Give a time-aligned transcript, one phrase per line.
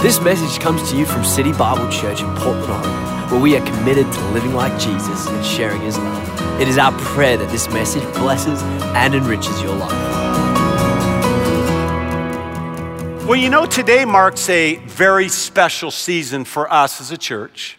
[0.00, 3.66] This message comes to you from City Bible Church in Portland, Oregon, where we are
[3.66, 6.60] committed to living like Jesus and sharing his love.
[6.60, 8.62] It is our prayer that this message blesses
[8.94, 9.90] and enriches your life.
[13.26, 17.76] Well, you know, today marks a very special season for us as a church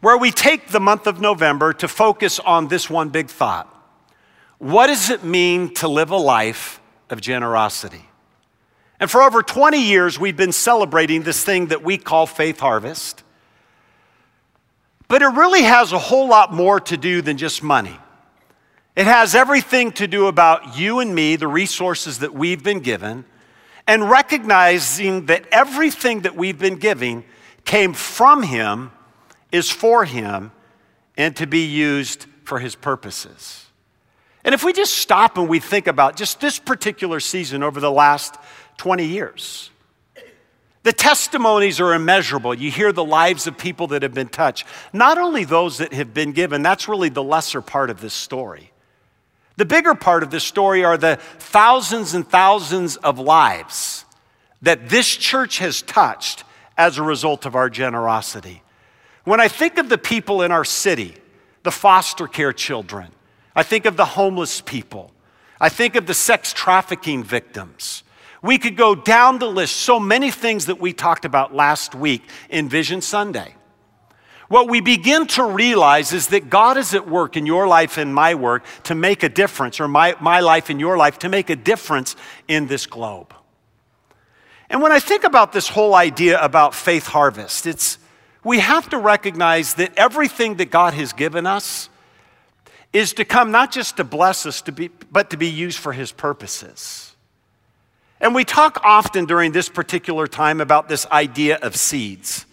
[0.00, 3.68] where we take the month of November to focus on this one big thought
[4.56, 6.80] What does it mean to live a life
[7.10, 8.08] of generosity?
[8.98, 13.22] And for over 20 years, we've been celebrating this thing that we call Faith Harvest.
[15.08, 17.98] But it really has a whole lot more to do than just money.
[18.96, 23.26] It has everything to do about you and me, the resources that we've been given,
[23.86, 27.24] and recognizing that everything that we've been giving
[27.64, 28.90] came from Him,
[29.52, 30.50] is for Him,
[31.16, 33.66] and to be used for His purposes.
[34.44, 37.90] And if we just stop and we think about just this particular season over the
[37.90, 38.36] last
[38.76, 39.70] 20 years.
[40.82, 42.54] The testimonies are immeasurable.
[42.54, 46.14] You hear the lives of people that have been touched, not only those that have
[46.14, 48.70] been given, that's really the lesser part of this story.
[49.56, 54.04] The bigger part of this story are the thousands and thousands of lives
[54.62, 56.44] that this church has touched
[56.76, 58.62] as a result of our generosity.
[59.24, 61.16] When I think of the people in our city,
[61.62, 63.08] the foster care children,
[63.56, 65.10] I think of the homeless people,
[65.60, 68.04] I think of the sex trafficking victims.
[68.46, 72.22] We could go down the list, so many things that we talked about last week
[72.48, 73.56] in Vision Sunday.
[74.46, 78.14] What we begin to realize is that God is at work in your life and
[78.14, 81.50] my work to make a difference, or my, my life and your life to make
[81.50, 82.14] a difference
[82.46, 83.34] in this globe.
[84.70, 87.98] And when I think about this whole idea about faith harvest, it's
[88.44, 91.88] we have to recognize that everything that God has given us
[92.92, 95.92] is to come not just to bless us, to be, but to be used for
[95.92, 97.15] His purposes.
[98.20, 102.46] And we talk often during this particular time about this idea of seeds.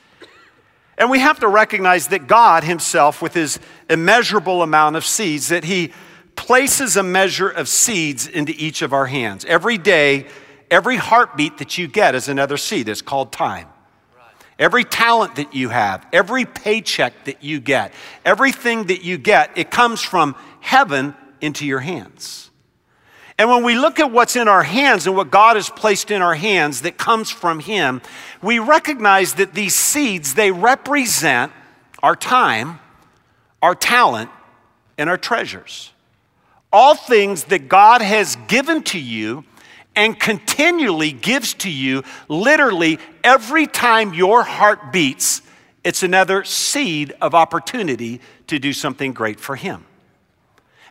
[0.98, 5.64] And we have to recognize that God Himself, with His immeasurable amount of seeds, that
[5.64, 5.94] He
[6.36, 9.46] places a measure of seeds into each of our hands.
[9.46, 10.28] Every day,
[10.70, 12.90] every heartbeat that you get is another seed.
[12.90, 13.68] It's called time.
[14.60, 17.94] Every talent that you have, every paycheck that you get,
[18.24, 22.52] everything that you get, it comes from heaven into your hands.
[23.38, 26.22] And when we look at what's in our hands and what God has placed in
[26.22, 28.02] our hands that comes from Him,
[28.42, 31.52] we recognize that these seeds, they represent
[32.04, 32.80] our time,
[33.62, 34.30] our talent,
[34.98, 35.92] and our treasures.
[36.72, 39.44] All things that God has given to you
[39.96, 45.42] and continually gives to you, literally every time your heart beats,
[45.84, 49.86] it's another seed of opportunity to do something great for Him.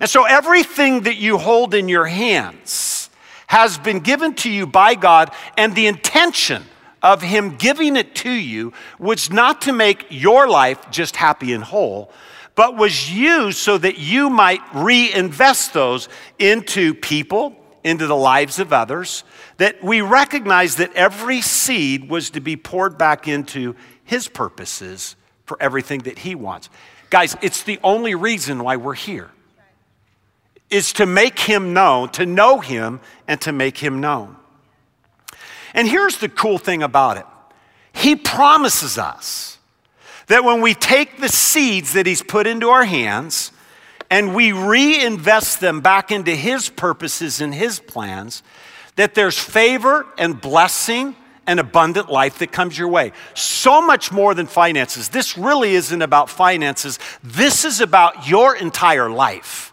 [0.03, 3.09] And so everything that you hold in your hands
[3.47, 6.65] has been given to you by God, and the intention
[7.05, 11.63] of Him giving it to you was not to make your life just happy and
[11.63, 12.11] whole,
[12.57, 18.73] but was used so that you might reinvest those into people, into the lives of
[18.73, 19.23] others.
[19.59, 25.15] That we recognize that every seed was to be poured back into His purposes
[25.47, 26.71] for everything that He wants.
[27.09, 29.31] Guys, it's the only reason why we're here
[30.73, 34.37] is to make him known, to know him, and to make him known.
[35.75, 37.27] And here's the cool thing about it
[37.93, 39.59] He promises us
[40.27, 43.53] that when we take the seeds that He's put into our hands
[44.11, 48.43] and we reinvest them back into His purposes and His plans,
[48.97, 51.17] that there's favor and blessing
[51.47, 53.13] and abundant life that comes your way.
[53.35, 55.09] So much more than finances.
[55.09, 59.72] This really isn't about finances, this is about your entire life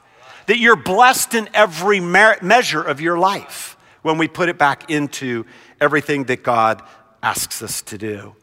[0.50, 5.46] that you're blessed in every measure of your life when we put it back into
[5.80, 6.82] everything that God
[7.22, 8.34] asks us to do.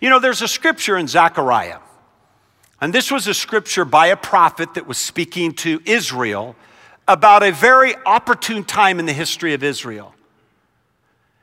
[0.00, 1.80] You know, there's a scripture in Zechariah,
[2.80, 6.54] and this was a scripture by a prophet that was speaking to Israel
[7.08, 10.14] about a very opportune time in the history of Israel.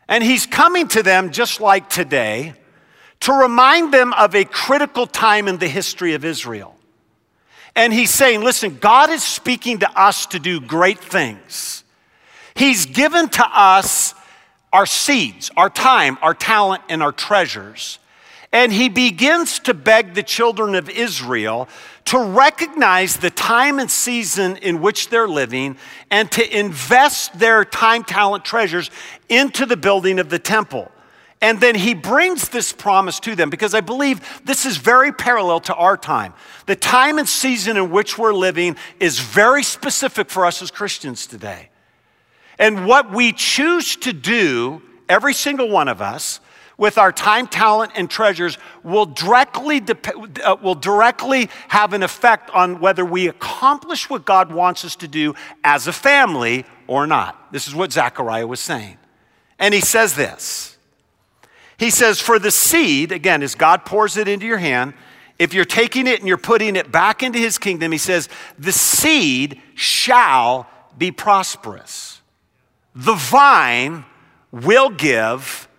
[0.07, 2.53] And he's coming to them just like today
[3.19, 6.78] to remind them of a critical time in the history of Israel.
[7.79, 11.85] And he's saying, listen, God is speaking to us to do great things.
[12.53, 14.13] He's given to us
[14.73, 17.99] our seeds, our time, our talent, and our treasures.
[18.51, 21.69] And he begins to beg the children of Israel
[22.03, 25.77] to recognize the time and season in which they're living
[26.11, 28.91] and to invest their time, talent, treasures
[29.29, 30.91] into the building of the temple.
[31.41, 35.61] And then he brings this promise to them because I believe this is very parallel
[35.61, 36.33] to our time.
[36.65, 41.25] The time and season in which we're living is very specific for us as Christians
[41.25, 41.69] today.
[42.57, 46.41] And what we choose to do, every single one of us,
[46.77, 50.07] with our time, talent, and treasures will directly, dep-
[50.43, 55.07] uh, will directly have an effect on whether we accomplish what God wants us to
[55.07, 57.51] do as a family or not.
[57.51, 58.97] This is what Zechariah was saying.
[59.59, 60.77] And he says this
[61.79, 64.93] He says, For the seed, again, as God pours it into your hand,
[65.39, 68.27] if you're taking it and you're putting it back into his kingdom, he says,
[68.59, 72.21] the seed shall be prosperous.
[72.93, 74.03] The vine
[74.51, 75.69] will give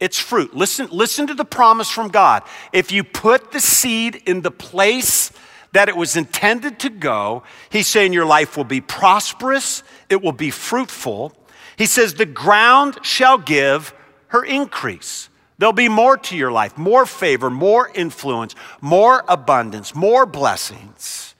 [0.00, 0.54] its fruit.
[0.54, 2.42] Listen, listen to the promise from God.
[2.72, 5.30] If you put the seed in the place
[5.72, 10.32] that it was intended to go, he's saying your life will be prosperous, it will
[10.32, 11.36] be fruitful.
[11.76, 13.92] He says, the ground shall give
[14.28, 15.28] her increase.
[15.62, 21.36] There'll be more to your life, more favor, more influence, more abundance, more blessings.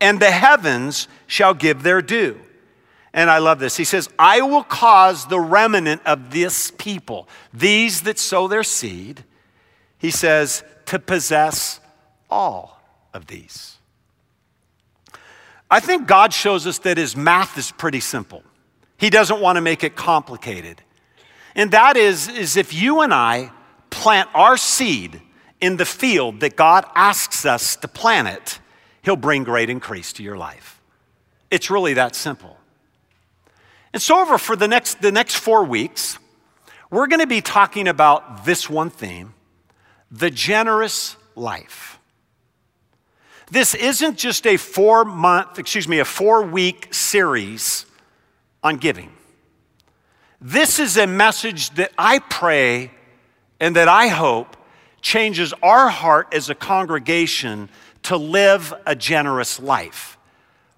[0.00, 2.40] And the heavens shall give their due.
[3.12, 3.76] And I love this.
[3.76, 9.24] He says, I will cause the remnant of this people, these that sow their seed,
[9.98, 11.80] he says, to possess
[12.30, 12.80] all
[13.12, 13.78] of these.
[15.68, 18.44] I think God shows us that his math is pretty simple.
[18.96, 20.82] He doesn't want to make it complicated.
[21.56, 23.50] And that is, is if you and I
[23.96, 25.20] plant our seed
[25.60, 28.60] in the field that God asks us to plant it,
[29.02, 30.80] he'll bring great increase to your life.
[31.50, 32.58] It's really that simple.
[33.92, 36.18] And so, over for the next, the next four weeks,
[36.90, 39.32] we're going to be talking about this one theme
[40.10, 41.98] the generous life.
[43.50, 47.86] This isn't just a four month, excuse me, a four week series
[48.62, 49.12] on giving.
[50.40, 52.90] This is a message that I pray
[53.60, 54.56] and that I hope
[55.00, 57.68] changes our heart as a congregation
[58.04, 60.18] to live a generous life.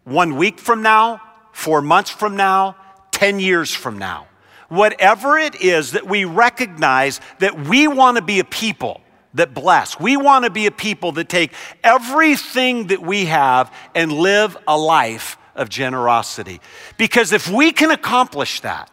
[0.04, 1.20] One week from now,
[1.52, 2.76] four months from now,
[3.12, 4.26] 10 years from now.
[4.68, 9.00] Whatever it is that we recognize that we want to be a people
[9.34, 9.98] that bless.
[9.98, 11.52] We want to be a people that take
[11.82, 16.60] everything that we have and live a life of generosity.
[16.96, 18.90] Because if we can accomplish that,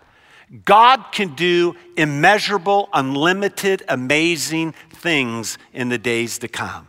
[0.63, 6.87] God can do immeasurable, unlimited, amazing things in the days to come.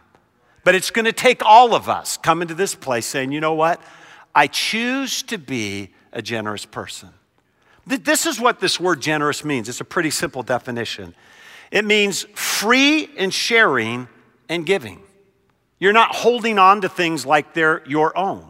[0.64, 3.54] But it's going to take all of us coming to this place saying, you know
[3.54, 3.80] what?
[4.34, 7.10] I choose to be a generous person.
[7.86, 9.68] This is what this word generous means.
[9.68, 11.14] It's a pretty simple definition.
[11.70, 14.08] It means free in sharing
[14.48, 15.02] and giving.
[15.78, 18.48] You're not holding on to things like they're your own.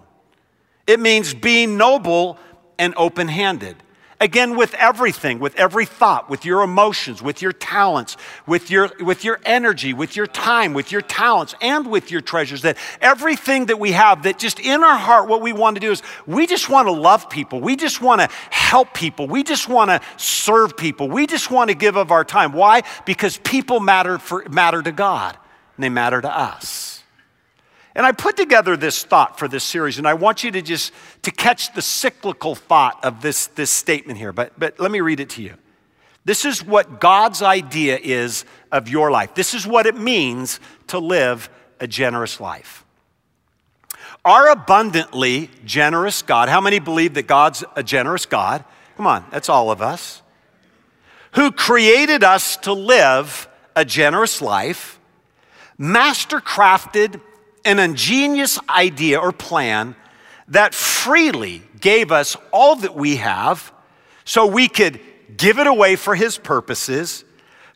[0.86, 2.38] It means being noble
[2.78, 3.76] and open handed.
[4.18, 8.16] Again, with everything, with every thought, with your emotions, with your talents,
[8.46, 12.62] with your, with your energy, with your time, with your talents, and with your treasures,
[12.62, 15.90] that everything that we have, that just in our heart, what we want to do
[15.90, 17.60] is we just want to love people.
[17.60, 19.26] We just want to help people.
[19.26, 21.10] We just want to serve people.
[21.10, 22.52] We just want to give of our time.
[22.52, 22.84] Why?
[23.04, 25.36] Because people matter, for, matter to God,
[25.76, 26.95] and they matter to us.
[27.96, 30.92] And I put together this thought for this series, and I want you to just
[31.22, 34.34] to catch the cyclical thought of this, this statement here.
[34.34, 35.54] But, but let me read it to you.
[36.26, 39.34] This is what God's idea is of your life.
[39.34, 41.48] This is what it means to live
[41.80, 42.84] a generous life.
[44.26, 48.62] Our abundantly generous God, how many believe that God's a generous God?
[48.98, 50.20] Come on, that's all of us.
[51.32, 55.00] Who created us to live a generous life,
[55.80, 57.22] mastercrafted
[57.66, 59.96] an ingenious idea or plan
[60.48, 63.72] that freely gave us all that we have
[64.24, 65.00] so we could
[65.36, 67.24] give it away for his purposes,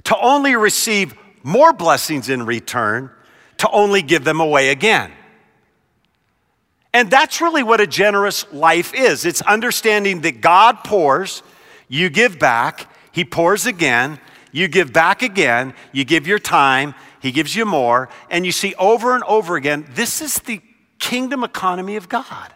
[0.05, 3.11] to only receive more blessings in return,
[3.59, 5.13] to only give them away again.
[6.93, 11.43] And that's really what a generous life is it's understanding that God pours,
[11.89, 14.19] you give back, he pours again,
[14.53, 18.09] you give back again, you give your time, he gives you more.
[18.31, 20.61] And you see over and over again, this is the
[20.99, 22.53] kingdom economy of God.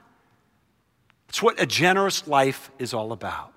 [1.28, 3.52] It's what a generous life is all about.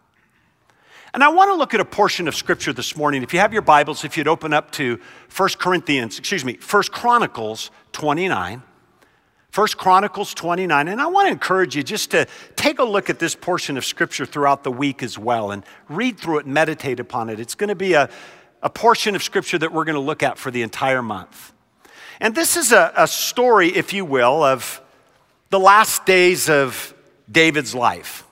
[1.14, 3.24] And I want to look at a portion of scripture this morning.
[3.24, 5.00] If you have your Bibles, if you'd open up to
[5.36, 8.62] 1 Corinthians, excuse me, 1 Chronicles 29.
[9.54, 10.88] 1 Chronicles 29.
[10.88, 13.86] And I want to encourage you just to take a look at this portion of
[13.86, 17.40] scripture throughout the week as well and read through it, meditate upon it.
[17.40, 18.10] It's going to be a,
[18.68, 21.54] a portion of scripture that we're going to look at for the entire month.
[22.20, 24.82] And this is a, a story, if you will, of
[25.52, 26.94] the last days of
[27.32, 28.26] David's life.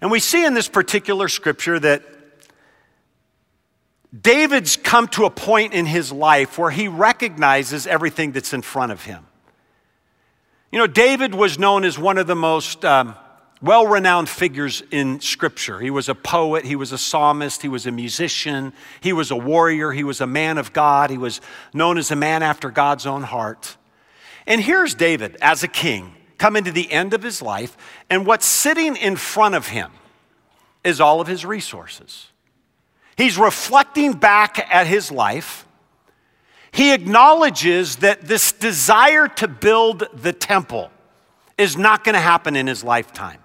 [0.00, 2.04] And we see in this particular scripture that
[4.16, 8.92] David's come to a point in his life where he recognizes everything that's in front
[8.92, 9.26] of him.
[10.70, 13.16] You know, David was known as one of the most um,
[13.64, 15.80] well renowned figures in Scripture.
[15.80, 19.36] He was a poet, he was a psalmist, he was a musician, he was a
[19.36, 21.40] warrior, he was a man of God, he was
[21.72, 23.78] known as a man after God's own heart.
[24.46, 27.74] And here's David as a king coming to the end of his life,
[28.10, 29.90] and what's sitting in front of him
[30.84, 32.28] is all of his resources.
[33.16, 35.66] He's reflecting back at his life.
[36.70, 40.90] He acknowledges that this desire to build the temple
[41.56, 43.38] is not going to happen in his lifetime.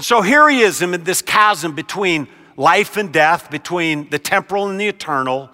[0.00, 2.26] And so here he is in this chasm between
[2.56, 5.50] life and death, between the temporal and the eternal,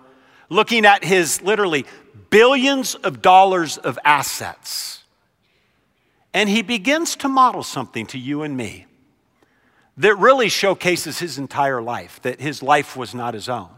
[0.49, 1.85] looking at his literally
[2.31, 5.03] billions of dollars of assets.
[6.33, 8.87] And he begins to model something to you and me
[9.97, 13.71] that really showcases his entire life, that his life was not his own.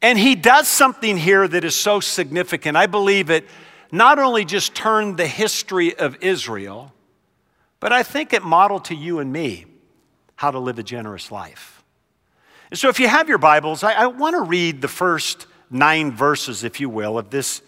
[0.00, 2.78] And he does something here that is so significant.
[2.78, 3.46] I believe it
[3.90, 6.94] not only just turned the history of Israel,
[7.82, 9.66] but I think it modeled to you and me
[10.36, 11.82] how to live a generous life.
[12.70, 16.12] And so, if you have your Bibles, I, I want to read the first nine
[16.12, 17.60] verses, if you will, of this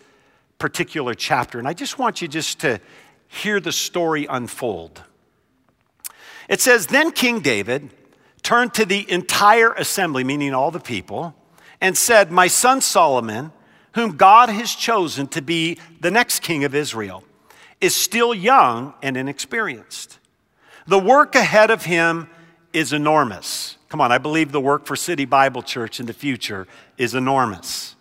[0.59, 1.59] particular chapter.
[1.59, 2.81] And I just want you just to
[3.27, 5.03] hear the story unfold.
[6.49, 7.91] It says, Then King David
[8.45, 11.35] turned to the entire assembly, meaning all the people,
[11.81, 13.51] and said, My son Solomon,
[13.95, 17.25] whom God has chosen to be the next king of Israel,
[17.85, 20.19] is still young and inexperienced.
[20.87, 22.31] The work ahead of him
[22.73, 23.77] is enormous.
[23.91, 27.95] Come on, I believe the work for City Bible Church in the future is enormous.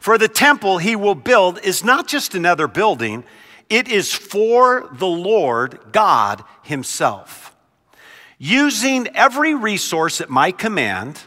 [0.00, 3.22] For the temple he will build is not just another building,
[3.70, 7.54] it is for the Lord God Himself.
[8.38, 11.20] Using every resource at my command,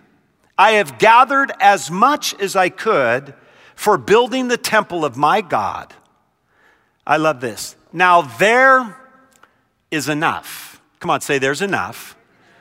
[0.58, 3.34] I have gathered as much as I could
[3.74, 5.94] for building the temple of my God.
[7.08, 7.76] I love this.
[7.96, 8.98] Now, there
[9.90, 10.82] is enough.
[11.00, 12.16] Come on, say there's enough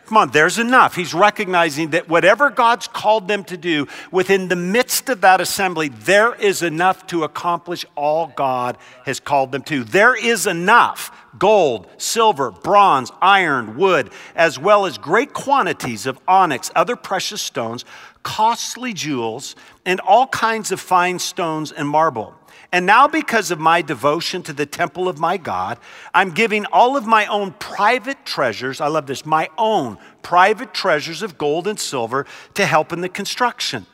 [0.07, 0.95] Come on, there's enough.
[0.95, 5.89] He's recognizing that whatever God's called them to do within the midst of that assembly,
[5.89, 8.77] there is enough to accomplish all God
[9.07, 9.83] has called them to.
[9.83, 16.71] There is enough gold, silver, bronze, iron, wood, as well as great quantities of onyx,
[16.77, 17.87] other precious stones,
[18.23, 22.35] costly jewels, and all kinds of fine stones and marble.
[22.75, 25.79] And now, because of my devotion to the temple of my God,
[26.13, 31.23] I'm giving all of my own private treasures, I love this, my own private treasures
[31.23, 33.87] of gold and silver to help in the construction.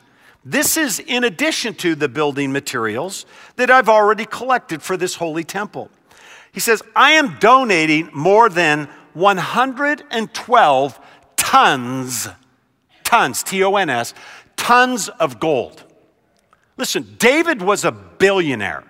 [0.43, 5.43] This is in addition to the building materials that I've already collected for this holy
[5.43, 5.91] temple.
[6.51, 10.99] He says, I am donating more than 112
[11.35, 12.27] tons,
[13.03, 14.15] tons, T O N S,
[14.57, 15.83] tons of gold.
[16.81, 18.83] Listen, David was a billionaire.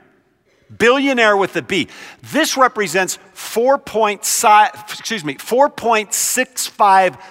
[0.78, 1.90] Billionaire with a B.
[2.22, 7.22] This represents 4.5, excuse me, 4.65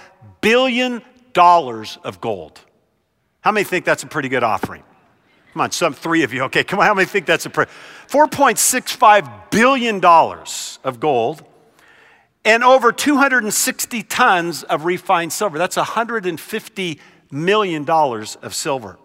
[0.43, 1.01] billion
[1.33, 2.61] dollars of gold.
[3.41, 4.83] How many think that's a pretty good offering?
[5.55, 6.43] Come on, some three of you.
[6.43, 6.85] Okay, come on.
[6.85, 7.73] How many think that's a pretty?
[8.09, 11.43] 4.65 billion dollars of gold
[12.45, 15.57] and over 260 tons of refined silver.
[15.57, 17.01] That's 150
[17.31, 18.99] million dollars of silver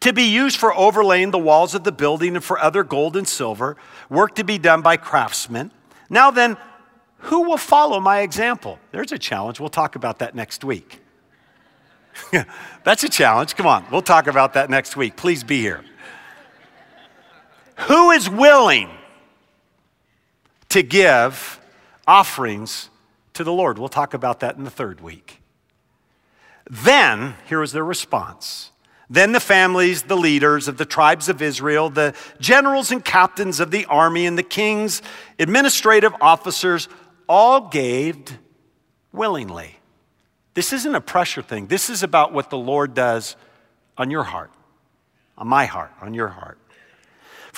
[0.00, 3.28] to be used for overlaying the walls of the building and for other gold and
[3.28, 3.76] silver,
[4.08, 5.70] work to be done by craftsmen.
[6.08, 6.56] Now then,
[7.18, 8.78] who will follow my example?
[8.92, 9.60] There's a challenge.
[9.60, 11.00] We'll talk about that next week.
[12.84, 13.56] That's a challenge.
[13.56, 15.16] Come on, we'll talk about that next week.
[15.16, 15.84] Please be here.
[17.86, 18.90] Who is willing
[20.70, 21.60] to give
[22.06, 22.90] offerings
[23.34, 23.78] to the Lord?
[23.78, 25.40] We'll talk about that in the third week.
[26.68, 28.72] Then, here was their response
[29.10, 33.70] then the families, the leaders of the tribes of Israel, the generals and captains of
[33.70, 35.00] the army, and the king's
[35.38, 36.88] administrative officers
[37.28, 38.38] all gave
[39.12, 39.76] willingly.
[40.54, 41.68] This isn't a pressure thing.
[41.68, 43.36] This is about what the Lord does
[43.96, 44.50] on your heart,
[45.36, 46.58] on my heart, on your heart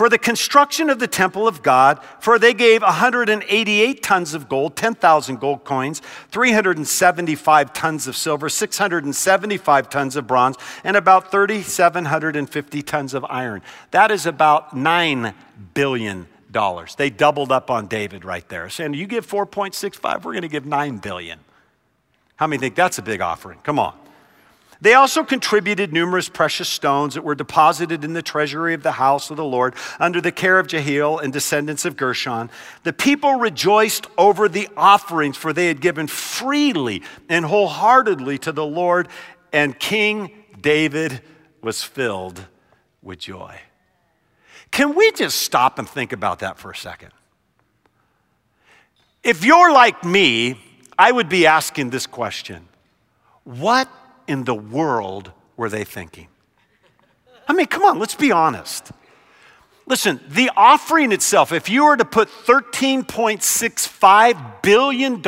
[0.01, 4.75] for the construction of the temple of God, for they gave 188 tons of gold,
[4.75, 13.13] 10,000 gold coins, 375 tons of silver, 675 tons of bronze, and about 3,750 tons
[13.13, 13.61] of iron.
[13.91, 15.35] That is about $9
[15.75, 16.27] billion.
[16.97, 20.65] They doubled up on David right there, saying, You give 4.65, we're going to give
[20.65, 21.41] 9 billion.
[22.37, 23.59] How many think that's a big offering?
[23.65, 23.93] Come on.
[24.81, 29.31] They also contributed numerous precious stones that were deposited in the treasury of the house
[29.31, 32.51] of the Lord under the care of Jehiel and descendants of Gershon.
[32.85, 38.65] The people rejoiced over the offerings, for they had given freely and wholeheartedly to the
[38.65, 39.09] Lord,
[39.53, 41.21] and King David
[41.61, 42.47] was filled
[43.03, 43.61] with joy.
[44.71, 47.11] Can we just stop and think about that for a second?
[49.23, 50.59] If you're like me,
[50.99, 52.67] I would be asking this question
[53.45, 53.89] What
[54.31, 56.29] in the world were they thinking?
[57.49, 58.93] I mean, come on, let's be honest.
[59.87, 65.21] Listen, the offering itself, if you were to put $13.65 billion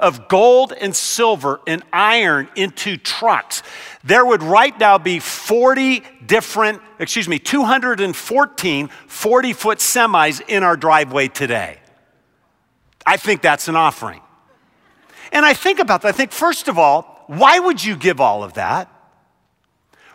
[0.00, 3.62] of gold and silver and iron into trucks,
[4.02, 10.78] there would right now be 40 different, excuse me, 214 40 foot semis in our
[10.78, 11.78] driveway today.
[13.04, 14.22] I think that's an offering.
[15.30, 16.08] And I think about that.
[16.08, 18.88] I think, first of all, why would you give all of that?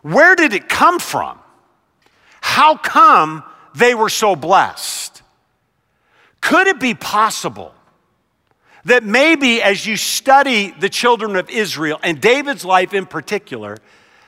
[0.02, 1.40] Where did it come from?
[2.42, 3.44] How come
[3.76, 5.22] they were so blessed.
[6.42, 7.74] Could it be possible
[8.86, 13.78] that maybe as you study the children of Israel and David's life in particular,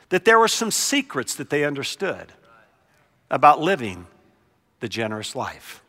[0.09, 2.33] that there were some secrets that they understood
[3.29, 4.07] about living
[4.81, 5.81] the generous life?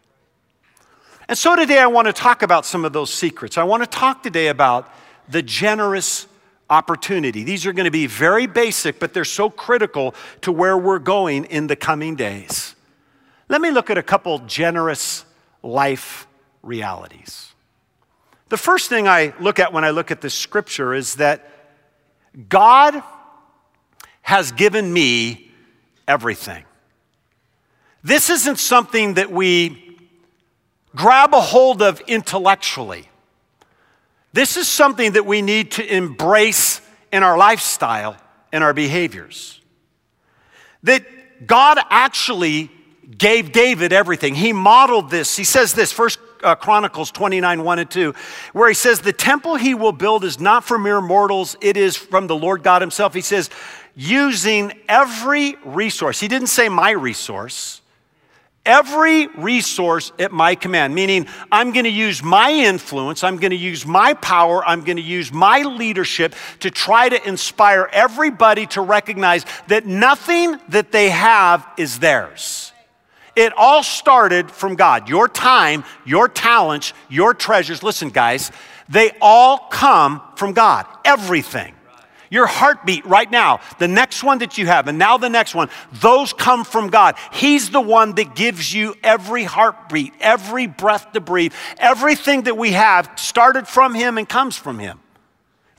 [1.28, 3.58] And so today I want to talk about some of those secrets.
[3.58, 4.92] I want to talk today about
[5.28, 6.26] the generous
[6.72, 7.44] opportunity.
[7.44, 11.44] These are going to be very basic, but they're so critical to where we're going
[11.44, 12.74] in the coming days.
[13.50, 15.26] Let me look at a couple generous
[15.62, 16.26] life
[16.62, 17.52] realities.
[18.48, 21.46] The first thing I look at when I look at this scripture is that
[22.48, 23.02] God
[24.22, 25.50] has given me
[26.08, 26.64] everything.
[28.02, 29.98] This isn't something that we
[30.96, 33.08] grab a hold of intellectually.
[34.32, 36.80] This is something that we need to embrace
[37.12, 38.16] in our lifestyle
[38.50, 39.60] and our behaviors.
[40.82, 42.70] That God actually
[43.18, 44.34] gave David everything.
[44.34, 45.36] He modeled this.
[45.36, 48.14] He says this, First uh, Chronicles 29, 1 and 2,
[48.52, 51.96] where he says, The temple he will build is not for mere mortals, it is
[51.96, 53.14] from the Lord God himself.
[53.14, 53.50] He says,
[53.94, 56.20] using every resource.
[56.20, 57.81] He didn't say my resource.
[58.64, 63.56] Every resource at my command, meaning I'm going to use my influence, I'm going to
[63.56, 68.80] use my power, I'm going to use my leadership to try to inspire everybody to
[68.80, 72.72] recognize that nothing that they have is theirs.
[73.34, 75.08] It all started from God.
[75.08, 78.52] Your time, your talents, your treasures, listen, guys,
[78.88, 80.86] they all come from God.
[81.04, 81.74] Everything.
[82.32, 85.68] Your heartbeat right now, the next one that you have, and now the next one,
[85.92, 87.16] those come from God.
[87.30, 91.52] He's the one that gives you every heartbeat, every breath to breathe.
[91.76, 94.98] Everything that we have started from Him and comes from Him.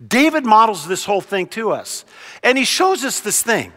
[0.08, 2.06] David models this whole thing to us.
[2.44, 3.74] And he shows us this thing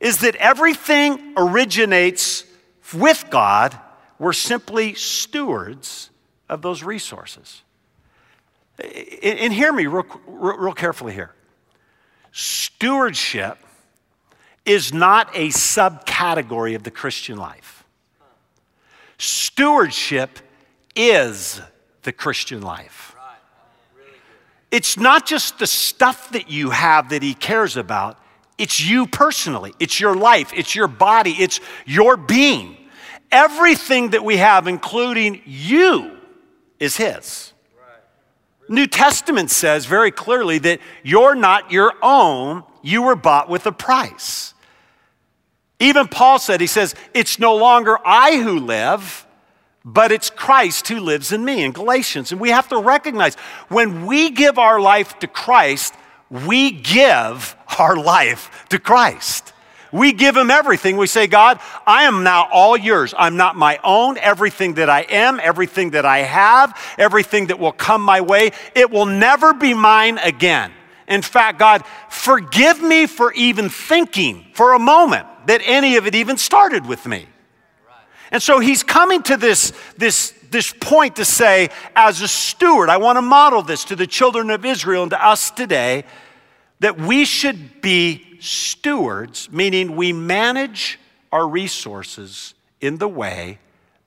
[0.00, 2.44] is that everything originates
[2.92, 3.78] with God,
[4.18, 6.10] we're simply stewards
[6.48, 7.62] of those resources.
[9.22, 11.32] And hear me real, real carefully here.
[12.32, 13.58] Stewardship
[14.64, 17.84] is not a subcategory of the Christian life.
[19.18, 20.38] Stewardship
[20.96, 21.60] is
[22.02, 23.14] the Christian life.
[24.70, 28.18] It's not just the stuff that you have that he cares about,
[28.56, 32.76] it's you personally, it's your life, it's your body, it's your being.
[33.30, 36.16] Everything that we have, including you,
[36.78, 37.51] is His.
[38.72, 43.72] New Testament says very clearly that you're not your own, you were bought with a
[43.72, 44.54] price.
[45.78, 49.26] Even Paul said, he says, It's no longer I who live,
[49.84, 52.32] but it's Christ who lives in me in Galatians.
[52.32, 53.34] And we have to recognize
[53.68, 55.94] when we give our life to Christ,
[56.30, 59.51] we give our life to Christ.
[59.92, 60.96] We give him everything.
[60.96, 63.14] We say, God, I am now all yours.
[63.16, 64.16] I'm not my own.
[64.16, 68.90] Everything that I am, everything that I have, everything that will come my way, it
[68.90, 70.72] will never be mine again.
[71.06, 76.14] In fact, God, forgive me for even thinking for a moment that any of it
[76.14, 77.26] even started with me.
[78.30, 82.96] And so he's coming to this, this, this point to say, as a steward, I
[82.96, 86.04] want to model this to the children of Israel and to us today
[86.82, 90.98] that we should be stewards, meaning we manage
[91.30, 93.60] our resources in the way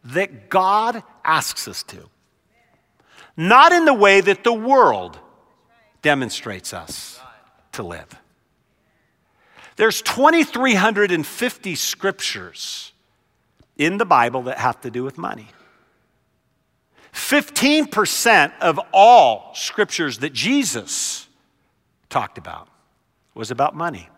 [0.03, 2.09] that God asks us to,
[3.37, 5.17] not in the way that the world
[6.01, 7.17] demonstrates us
[7.71, 8.09] to live.
[9.77, 12.91] There's 2,350 scriptures
[13.77, 15.47] in the Bible that have to do with money.
[17.13, 21.24] 15% of all scriptures that Jesus
[22.09, 22.67] talked about
[23.33, 24.09] was about money.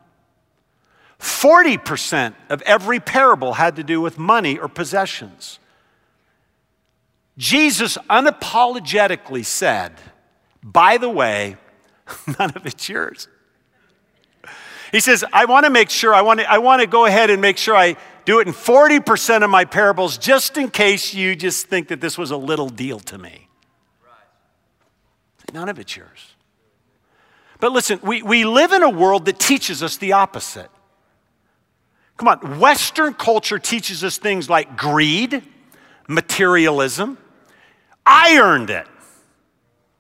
[1.19, 5.59] 40% of every parable had to do with money or possessions.
[7.37, 9.93] Jesus unapologetically said,
[10.63, 11.57] By the way,
[12.39, 13.27] none of it's yours.
[14.91, 17.29] He says, I want to make sure, I want to, I want to go ahead
[17.29, 21.35] and make sure I do it in 40% of my parables just in case you
[21.35, 23.47] just think that this was a little deal to me.
[25.53, 26.35] None of it's yours.
[27.59, 30.69] But listen, we, we live in a world that teaches us the opposite.
[32.17, 35.43] Come on, Western culture teaches us things like greed,
[36.07, 37.17] materialism.
[38.05, 38.87] I earned it.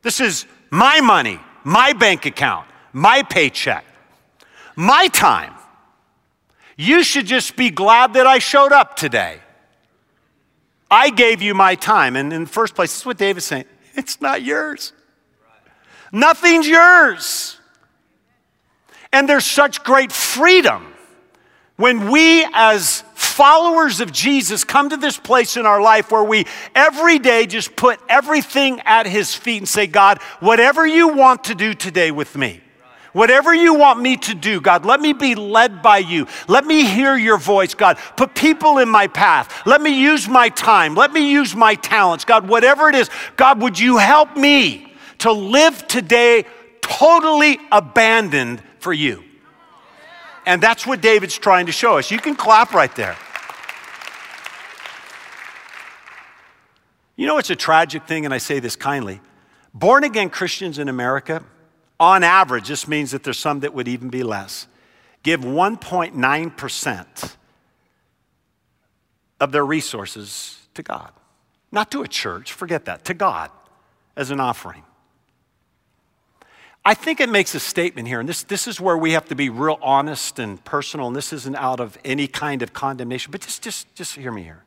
[0.01, 3.85] This is my money, my bank account, my paycheck,
[4.75, 5.53] my time.
[6.75, 9.39] You should just be glad that I showed up today.
[10.89, 12.15] I gave you my time.
[12.15, 13.65] And in the first place, this is what David's saying
[13.95, 14.93] it's not yours.
[16.11, 17.57] Nothing's yours.
[19.11, 20.93] And there's such great freedom
[21.77, 26.45] when we, as followers of Jesus, come to this place in our life where we
[26.73, 31.55] every day just put everything at His feet and say, God, whatever you want to
[31.55, 32.61] do today with me.
[33.13, 36.27] Whatever you want me to do, God, let me be led by you.
[36.47, 37.97] Let me hear your voice, God.
[38.15, 39.65] Put people in my path.
[39.65, 40.93] Let me use my time.
[40.93, 42.25] Let me use my talents.
[42.25, 44.86] God, whatever it is, God, would you help me
[45.19, 46.45] to live today
[46.81, 49.23] totally abandoned for you?
[50.45, 52.09] And that's what David's trying to show us.
[52.09, 53.17] You can clap right there.
[57.17, 59.19] You know, it's a tragic thing, and I say this kindly.
[59.73, 61.43] Born again Christians in America,
[61.99, 64.67] on average, this means that there's some that would even be less,
[65.23, 67.35] give 1.9%
[69.39, 71.11] of their resources to God.
[71.71, 73.51] Not to a church, forget that, to God
[74.15, 74.83] as an offering.
[76.87, 79.35] I think it makes a statement here, and this, this is where we have to
[79.35, 83.41] be real honest and personal, and this isn't out of any kind of condemnation, but
[83.41, 84.63] just, just, just hear me here.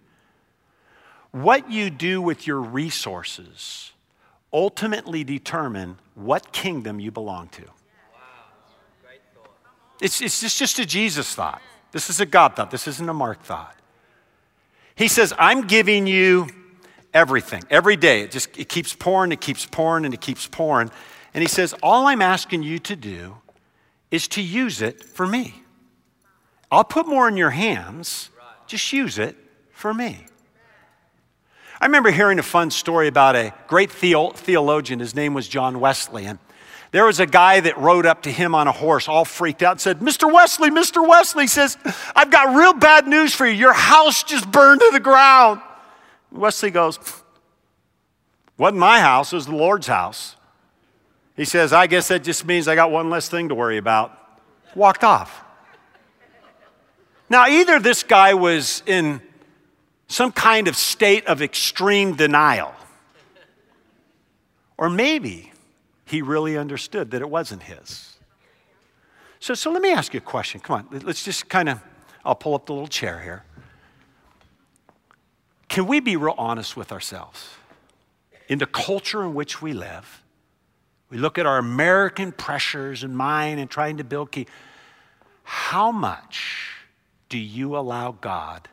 [1.30, 3.92] What you do with your resources
[4.52, 7.62] ultimately determine what kingdom you belong to.
[10.02, 11.62] It's, it's just, just a Jesus thought.
[11.90, 12.70] This is a God thought.
[12.70, 13.76] This isn't a Mark thought.
[14.94, 16.48] He says, I'm giving you
[17.14, 18.20] everything every day.
[18.20, 20.90] It just it keeps pouring, it keeps pouring, and it keeps pouring.
[21.34, 23.36] And he says, All I'm asking you to do
[24.10, 25.62] is to use it for me.
[26.70, 28.30] I'll put more in your hands,
[28.66, 29.36] just use it
[29.72, 30.26] for me.
[31.80, 35.00] I remember hearing a fun story about a great theologian.
[35.00, 36.26] His name was John Wesley.
[36.26, 36.38] And
[36.92, 39.72] there was a guy that rode up to him on a horse, all freaked out,
[39.72, 40.30] and said, Mr.
[40.30, 41.06] Wesley, Mr.
[41.06, 41.78] Wesley says,
[42.14, 43.52] I've got real bad news for you.
[43.52, 45.62] Your house just burned to the ground.
[46.30, 46.98] Wesley goes,
[48.58, 50.36] Wasn't my house, it was the Lord's house.
[51.40, 54.14] He says, I guess that just means I got one less thing to worry about.
[54.74, 55.42] Walked off.
[57.30, 59.22] Now, either this guy was in
[60.06, 62.74] some kind of state of extreme denial,
[64.76, 65.50] or maybe
[66.04, 68.18] he really understood that it wasn't his.
[69.38, 70.60] So, so let me ask you a question.
[70.60, 71.80] Come on, let's just kind of,
[72.22, 73.44] I'll pull up the little chair here.
[75.70, 77.48] Can we be real honest with ourselves?
[78.46, 80.19] In the culture in which we live,
[81.10, 84.46] we look at our American pressures and mine and trying to build key.
[85.42, 86.76] How much
[87.28, 88.68] do you allow God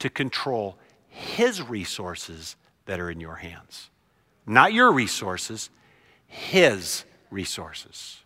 [0.00, 0.76] to control
[1.08, 2.56] His resources
[2.86, 3.90] that are in your hands?
[4.46, 5.70] Not your resources,
[6.26, 8.18] His resources.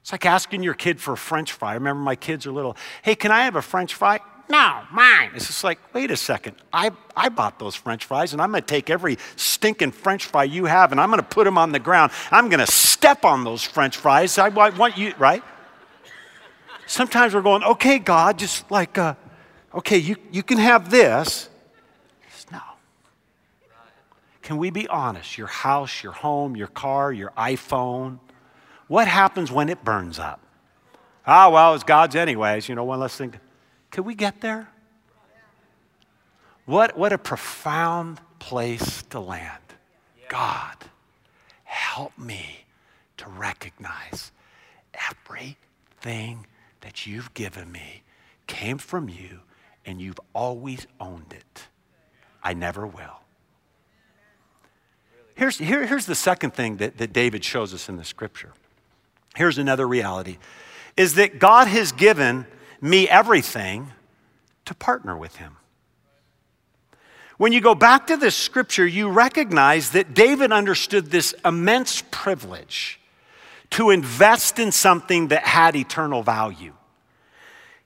[0.00, 1.70] It's like asking your kid for a french fry.
[1.70, 2.76] I remember my kids are little.
[3.02, 4.20] Hey, can I have a french fry?
[4.48, 5.30] No, mine.
[5.34, 6.56] It's just like, wait a second.
[6.72, 10.44] I, I bought those french fries, and I'm going to take every stinking french fry
[10.44, 12.12] you have, and I'm going to put them on the ground.
[12.30, 14.36] I'm going to step on those french fries.
[14.36, 15.42] I, I want you, right?
[16.86, 19.14] Sometimes we're going, okay, God, just like, uh,
[19.72, 21.48] okay, you, you can have this.
[22.52, 22.60] No.
[24.42, 25.38] Can we be honest?
[25.38, 28.18] Your house, your home, your car, your iPhone,
[28.88, 30.40] what happens when it burns up?
[31.26, 32.68] Ah, well, it's God's anyways.
[32.68, 33.34] You know, one less thing.
[33.94, 34.66] Could we get there?
[36.66, 39.62] What, what a profound place to land.
[40.28, 40.74] God,
[41.62, 42.64] help me
[43.18, 44.32] to recognize
[45.10, 46.44] everything
[46.80, 48.02] that you've given me
[48.48, 49.42] came from you
[49.86, 51.68] and you've always owned it.
[52.42, 53.20] I never will.
[55.36, 58.54] Here's, here, here's the second thing that, that David shows us in the scripture.
[59.36, 60.38] Here's another reality
[60.96, 62.46] is that God has given
[62.84, 63.90] me everything
[64.66, 65.56] to partner with him.
[67.38, 73.00] When you go back to this scripture, you recognize that David understood this immense privilege
[73.70, 76.74] to invest in something that had eternal value.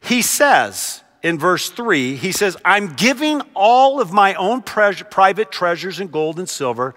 [0.01, 5.53] He says in verse 3, he says, I'm giving all of my own pre- private
[5.53, 6.97] treasures in gold and silver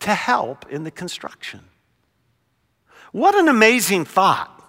[0.00, 1.60] to help in the construction.
[3.10, 4.59] What an amazing thought.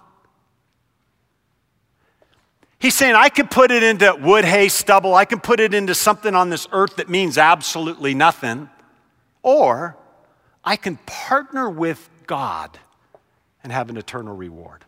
[2.82, 5.14] He's saying, I can put it into wood, hay, stubble.
[5.14, 8.68] I can put it into something on this earth that means absolutely nothing.
[9.44, 9.96] Or
[10.64, 12.76] I can partner with God
[13.62, 14.84] and have an eternal reward.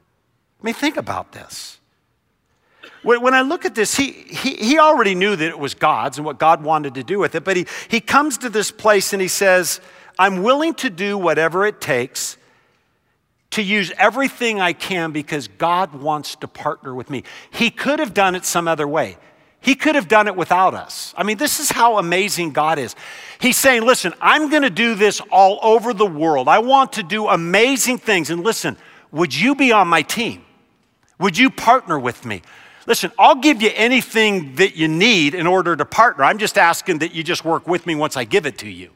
[0.60, 1.78] I mean, think about this.
[3.04, 6.26] When I look at this, he, he, he already knew that it was God's and
[6.26, 9.22] what God wanted to do with it, but he, he comes to this place and
[9.22, 9.80] he says,
[10.18, 12.38] I'm willing to do whatever it takes
[13.54, 17.24] to use everything I can because God wants to partner with me.
[17.50, 19.16] He could have done it some other way.
[19.60, 21.14] He could have done it without us.
[21.16, 22.94] I mean, this is how amazing God is.
[23.40, 26.48] He's saying, Listen, I'm going to do this all over the world.
[26.48, 28.28] I want to do amazing things.
[28.28, 28.76] And listen,
[29.10, 30.44] would you be on my team?
[31.18, 32.42] Would you partner with me?
[32.86, 36.24] Listen, I'll give you anything that you need in order to partner.
[36.24, 38.90] I'm just asking that you just work with me once I give it to you.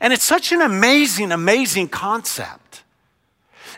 [0.00, 2.65] And it's such an amazing, amazing concept.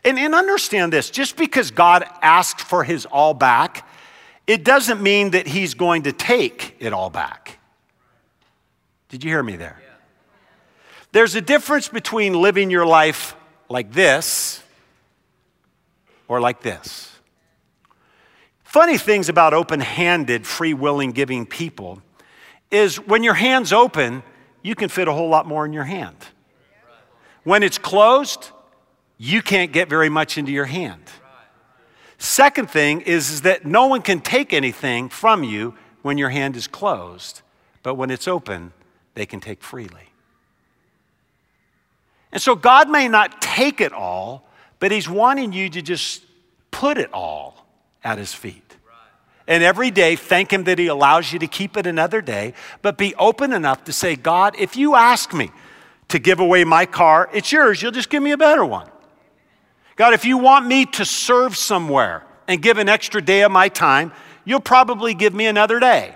[0.09, 3.87] And, and understand this just because God asked for his all back,
[4.47, 7.59] it doesn't mean that he's going to take it all back.
[9.11, 9.79] Did you hear me there?
[11.13, 13.37] There's a difference between living your life
[13.69, 14.63] like this
[16.27, 17.13] or like this.
[18.65, 22.01] Funny things about open handed, free willing giving people
[22.71, 24.23] is when your hand's open,
[24.63, 26.17] you can fit a whole lot more in your hand.
[27.45, 28.53] When it's closed,
[29.19, 31.03] you can't get very much into your hand.
[32.19, 36.57] Second thing is, is that no one can take anything from you when your hand
[36.57, 37.43] is closed,
[37.83, 38.73] but when it's open,
[39.15, 40.09] they can take freely.
[42.33, 44.49] And so God may not take it all,
[44.81, 46.25] but He's wanting you to just
[46.71, 47.67] put it all
[48.05, 48.77] at His feet.
[49.47, 52.53] And every day, thank Him that He allows you to keep it another day,
[52.83, 55.51] but be open enough to say, God, if you ask me
[56.09, 57.81] to give away my car, it's yours.
[57.81, 58.89] You'll just give me a better one.
[59.99, 63.69] God, if you want me to serve somewhere and give an extra day of my
[63.69, 64.13] time,
[64.45, 66.15] you'll probably give me another day.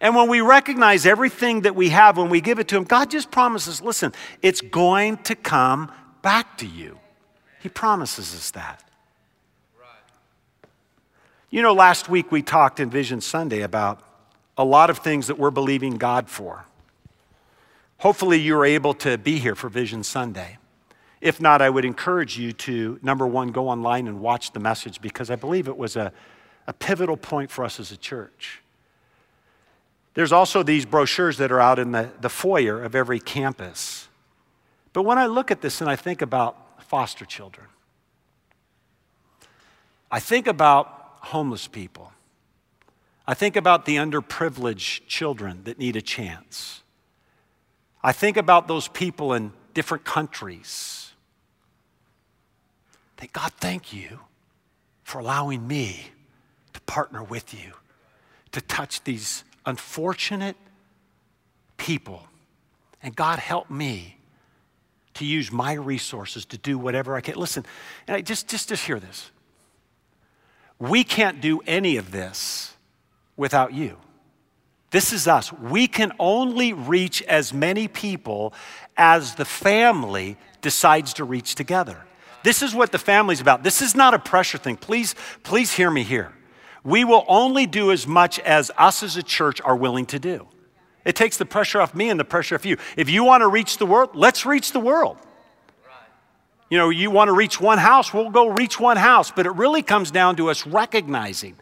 [0.00, 3.10] And when we recognize everything that we have, when we give it to Him, God
[3.10, 6.98] just promises listen, it's going to come back to you.
[7.60, 8.82] He promises us that.
[11.50, 14.00] You know, last week we talked in Vision Sunday about
[14.56, 16.64] a lot of things that we're believing God for.
[17.98, 20.56] Hopefully, you were able to be here for Vision Sunday.
[21.20, 25.00] If not, I would encourage you to, number one, go online and watch the message
[25.02, 26.12] because I believe it was a,
[26.66, 28.62] a pivotal point for us as a church.
[30.14, 34.08] There's also these brochures that are out in the, the foyer of every campus.
[34.92, 37.66] But when I look at this and I think about foster children,
[40.10, 42.12] I think about homeless people.
[43.26, 46.82] I think about the underprivileged children that need a chance.
[48.02, 51.09] I think about those people in different countries
[53.20, 54.20] that God, thank you
[55.02, 56.10] for allowing me
[56.72, 57.72] to partner with you
[58.52, 60.56] to touch these unfortunate
[61.76, 62.26] people.
[63.02, 64.16] And God, help me
[65.14, 67.34] to use my resources to do whatever I can.
[67.36, 67.64] Listen,
[68.06, 69.30] and I just, just, just hear this.
[70.78, 72.74] We can't do any of this
[73.36, 73.96] without you.
[74.90, 75.52] This is us.
[75.52, 78.54] We can only reach as many people
[78.96, 82.04] as the family decides to reach together.
[82.42, 83.62] This is what the family's about.
[83.62, 84.76] This is not a pressure thing.
[84.76, 86.32] Please, please hear me here.
[86.82, 90.48] We will only do as much as us as a church are willing to do.
[91.04, 92.76] It takes the pressure off me and the pressure off you.
[92.96, 95.18] If you want to reach the world, let's reach the world.
[96.70, 99.30] You know, you want to reach one house, we'll go reach one house.
[99.30, 101.56] But it really comes down to us recognizing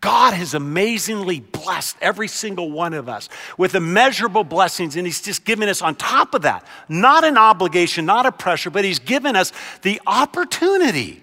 [0.00, 5.44] God has amazingly blessed every single one of us with immeasurable blessings, and He's just
[5.44, 9.36] given us on top of that, not an obligation, not a pressure, but He's given
[9.36, 11.22] us the opportunity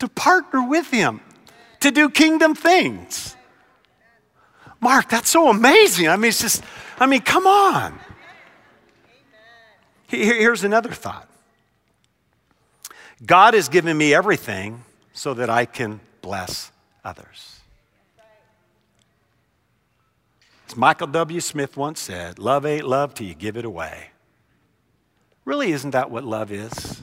[0.00, 1.20] to partner with Him,
[1.80, 3.36] to do kingdom things.
[4.80, 6.08] Mark, that's so amazing.
[6.08, 6.62] I mean, it's just,
[6.98, 7.98] I mean, come on.
[10.08, 11.28] Here's another thought
[13.24, 16.70] God has given me everything so that I can bless
[17.04, 17.56] others.
[20.65, 21.40] As Michael W.
[21.40, 24.10] Smith once said, love ain't love till you give it away.
[25.46, 27.02] Really, isn't that what love is?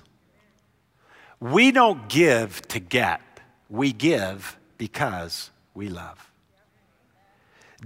[1.40, 3.22] We don't give to get,
[3.70, 6.32] we give because we love.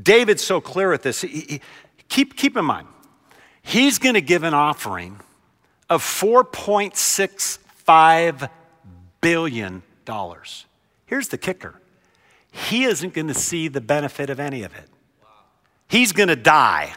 [0.01, 1.21] David's so clear at this.
[1.21, 1.61] He, he,
[2.09, 2.89] keep, keep in mind,
[3.61, 5.21] he's going to give an offering
[5.89, 8.49] of $4.65
[9.21, 9.83] billion.
[11.05, 11.79] Here's the kicker
[12.51, 14.89] he isn't going to see the benefit of any of it
[15.87, 16.93] he's going to die.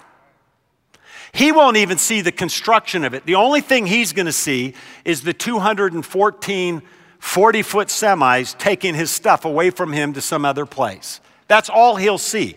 [1.33, 3.24] He won't even see the construction of it.
[3.24, 4.74] The only thing he's going to see
[5.05, 6.83] is the 214
[7.20, 11.20] 40 foot semis taking his stuff away from him to some other place.
[11.48, 12.57] That's all he'll see.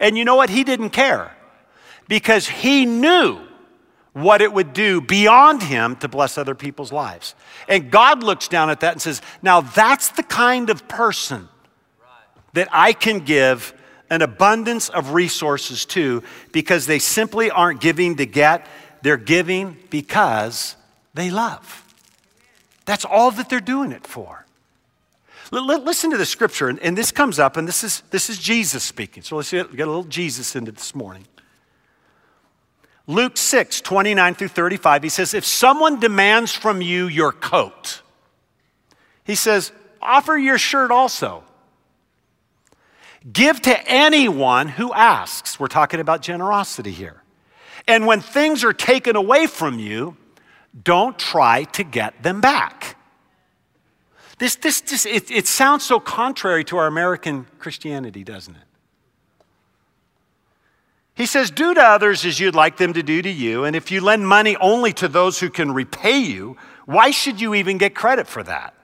[0.00, 0.50] And you know what?
[0.50, 1.36] He didn't care
[2.08, 3.38] because he knew
[4.12, 7.36] what it would do beyond him to bless other people's lives.
[7.68, 11.48] And God looks down at that and says, Now that's the kind of person
[12.54, 13.74] that I can give
[14.10, 18.66] an abundance of resources too because they simply aren't giving to get,
[19.02, 20.76] they're giving because
[21.14, 21.84] they love.
[22.84, 24.46] That's all that they're doing it for.
[25.50, 29.22] Listen to the scripture, and this comes up, and this is, this is Jesus speaking.
[29.22, 31.24] So let's get a little Jesus into this morning.
[33.06, 38.02] Luke 6, 29 through 35, he says, If someone demands from you your coat,
[39.24, 41.44] he says, offer your shirt also.
[43.30, 45.58] Give to anyone who asks.
[45.58, 47.22] We're talking about generosity here.
[47.86, 50.16] And when things are taken away from you,
[50.84, 52.96] don't try to get them back.
[54.38, 58.62] This, this, this it, it sounds so contrary to our American Christianity, doesn't it?
[61.14, 63.64] He says, Do to others as you'd like them to do to you.
[63.64, 67.54] And if you lend money only to those who can repay you, why should you
[67.54, 68.74] even get credit for that?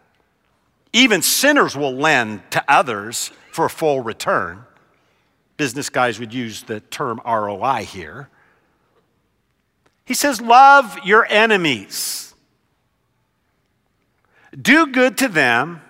[0.93, 4.65] Even sinners will lend to others for a full return.
[5.57, 8.29] Business guys would use the term ROI here.
[10.05, 12.35] He says, Love your enemies.
[14.61, 15.83] Do good to them,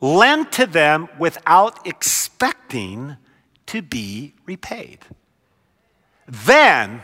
[0.00, 3.18] lend to them without expecting
[3.66, 5.00] to be repaid.
[6.26, 7.02] Then,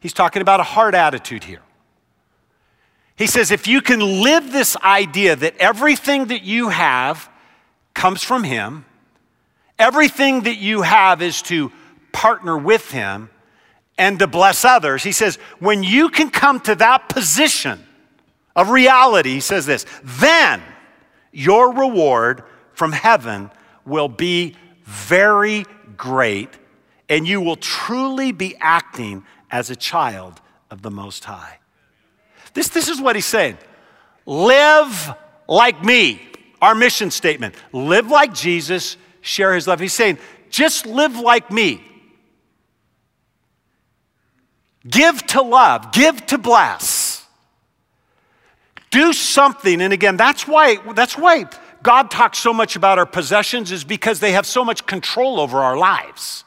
[0.00, 1.62] he's talking about a heart attitude here.
[3.16, 7.28] He says, if you can live this idea that everything that you have
[7.94, 8.84] comes from Him,
[9.78, 11.72] everything that you have is to
[12.12, 13.30] partner with Him
[13.96, 17.84] and to bless others, he says, when you can come to that position
[18.56, 20.60] of reality, he says this, then
[21.32, 23.50] your reward from heaven
[23.84, 25.64] will be very
[25.96, 26.50] great
[27.08, 31.58] and you will truly be acting as a child of the Most High.
[32.54, 33.58] This, this is what he's saying
[34.26, 35.14] live
[35.46, 36.20] like me.
[36.62, 39.80] Our mission statement live like Jesus, share his love.
[39.80, 40.18] He's saying,
[40.50, 41.82] just live like me.
[44.88, 47.26] Give to love, give to bless.
[48.90, 49.80] Do something.
[49.80, 51.46] And again, that's why, that's why
[51.82, 55.58] God talks so much about our possessions, is because they have so much control over
[55.58, 56.44] our lives.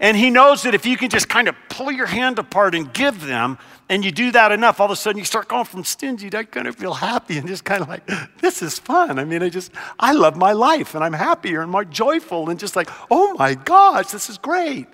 [0.00, 2.92] And he knows that if you can just kind of pull your hand apart and
[2.92, 5.82] give them, and you do that enough, all of a sudden you start going from
[5.84, 8.08] stingy to kind of feel happy and just kind of like,
[8.40, 9.18] this is fun.
[9.18, 12.60] I mean, I just, I love my life and I'm happier and more joyful and
[12.60, 14.86] just like, oh my gosh, this is great.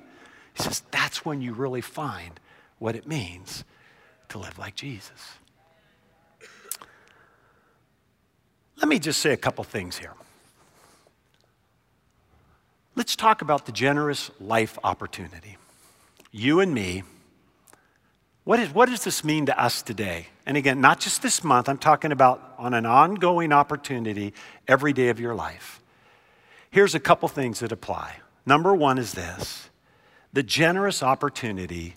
[0.55, 2.39] He says, that's when you really find
[2.79, 3.65] what it means
[4.29, 5.39] to live like Jesus.
[8.77, 10.13] Let me just say a couple things here.
[12.97, 15.57] Let's talk about the generous life opportunity.
[16.31, 17.03] You and me,
[18.45, 20.29] what, is, what does this mean to us today?
[20.47, 24.35] And again, not just this month, I'm talking about on an ongoing opportunity
[24.69, 25.81] every day of your life.
[26.71, 28.17] Here's a couple things that apply.
[28.45, 29.71] Number one is this
[30.33, 31.95] the generous opportunity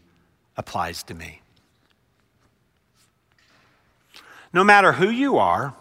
[0.55, 1.41] applies to me.
[4.53, 5.75] No matter who you are,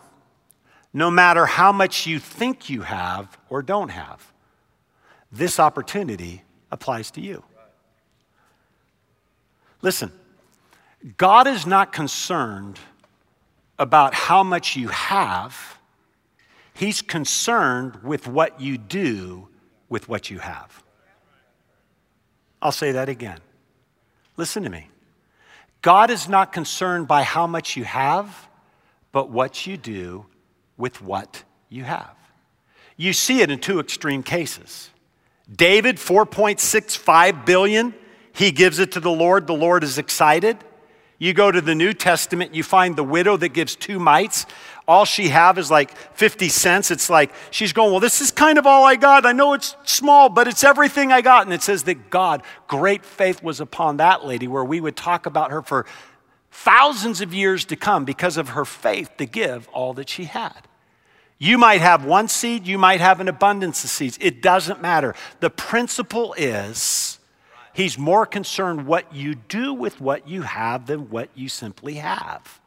[0.93, 4.33] no matter how much you think you have or don't have,
[5.31, 7.45] this opportunity applies to you.
[9.83, 10.11] Listen,
[11.17, 12.81] God is not concerned
[13.79, 15.79] about how much you have,
[16.75, 19.49] He's concerned with what you do
[19.89, 20.83] with what you have.
[22.61, 23.39] I'll say that again.
[24.37, 24.89] Listen to me.
[25.81, 28.49] God is not concerned by how much you have,
[29.13, 30.27] but what you do
[30.77, 32.15] with what you have.
[32.97, 34.91] You see it in two extreme cases.
[35.55, 37.95] David, 4.65 billion,
[38.33, 39.47] he gives it to the Lord.
[39.47, 40.59] The Lord is excited.
[41.19, 44.45] You go to the New Testament, you find the widow that gives two mites.
[44.87, 46.91] All she have is like 50 cents.
[46.91, 49.25] It's like she's going, Well, this is kind of all I got.
[49.25, 51.47] I know it's small, but it's everything I got.
[51.47, 55.25] And it says that God, great faith was upon that lady, where we would talk
[55.27, 55.87] about her for
[56.51, 60.67] thousands of years to come because of her faith to give all that she had.
[61.39, 64.19] You might have one seed, you might have an abundance of seeds.
[64.21, 65.15] It doesn't matter.
[65.41, 67.19] The principle is
[67.77, 72.61] he's more concerned what you do with what you have than what you simply have.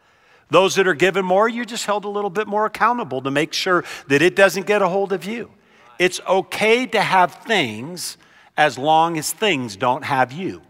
[0.52, 3.54] Those that are given more, you're just held a little bit more accountable to make
[3.54, 5.52] sure that it doesn't get a hold of you.
[5.98, 8.18] It's okay to have things
[8.56, 10.62] as long as things don't have you.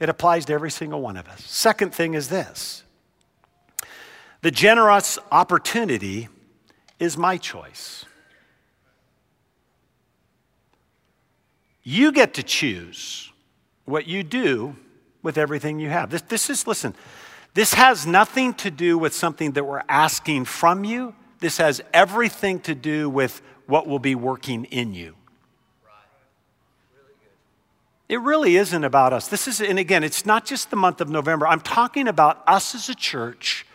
[0.00, 1.44] It applies to every single one of us.
[1.44, 2.82] Second thing is this
[4.40, 6.28] the generous opportunity
[6.98, 8.04] is my choice.
[11.82, 13.30] You get to choose
[13.84, 14.76] what you do
[15.22, 16.10] with everything you have.
[16.10, 16.94] This, this is, listen,
[17.54, 21.14] this has nothing to do with something that we're asking from you.
[21.40, 25.16] This has everything to do with what will be working in you.
[28.08, 29.28] It really isn't about us.
[29.28, 31.46] This is, and again, it's not just the month of November.
[31.46, 33.66] I'm talking about us as a church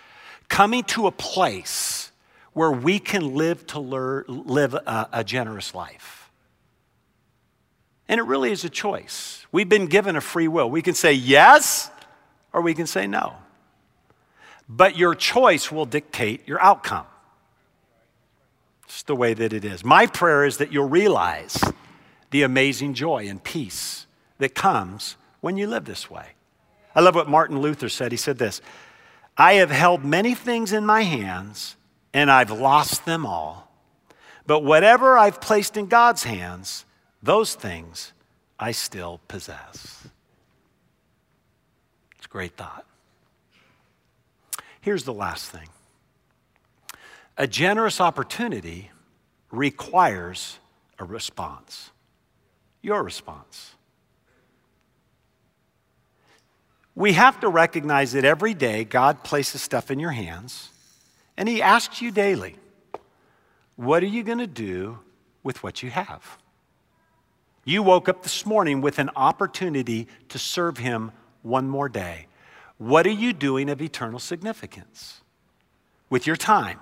[0.47, 2.11] coming to a place
[2.53, 6.16] where we can live to learn, live a, a generous life.
[8.09, 9.45] And it really is a choice.
[9.51, 10.69] We've been given a free will.
[10.69, 11.91] We can say yes
[12.53, 13.33] or we can say no.
[14.69, 17.05] But your choice will dictate your outcome.
[18.85, 19.83] It's the way that it is.
[19.83, 21.61] My prayer is that you'll realize
[22.31, 24.05] the amazing joy and peace
[24.37, 26.27] that comes when you live this way.
[26.95, 28.11] I love what Martin Luther said.
[28.11, 28.61] He said this
[29.37, 31.75] I have held many things in my hands
[32.13, 33.71] and I've lost them all.
[34.47, 36.85] But whatever I've placed in God's hands,
[37.27, 38.13] those things
[38.57, 40.07] I still possess.
[42.15, 42.85] It's a great thought.
[44.79, 45.67] Here's the last thing
[47.37, 48.91] a generous opportunity
[49.51, 50.57] requires
[50.97, 51.91] a response.
[52.81, 53.75] Your response.
[56.95, 60.69] We have to recognize that every day God places stuff in your hands
[61.35, 62.55] and He asks you daily,
[63.75, 64.99] What are you going to do
[65.43, 66.37] with what you have?
[67.67, 71.11] You woke up this morning with an opportunity to serve Him
[71.41, 72.27] one more day.
[72.77, 75.19] What are you doing of eternal significance?
[76.09, 76.79] With your time,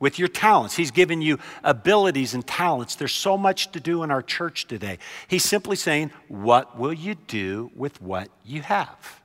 [0.00, 0.74] with your talents.
[0.74, 2.96] He's given you abilities and talents.
[2.96, 4.98] There's so much to do in our church today.
[5.28, 9.22] He's simply saying, What will you do with what you have?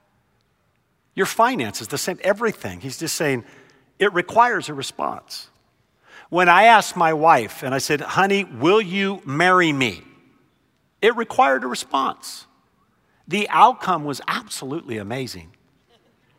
[1.16, 2.80] Your finances, the same, everything.
[2.80, 3.44] He's just saying
[3.98, 5.50] it requires a response.
[6.30, 10.04] When I asked my wife and I said, honey, will you marry me?
[11.02, 12.46] It required a response.
[13.28, 15.52] The outcome was absolutely amazing.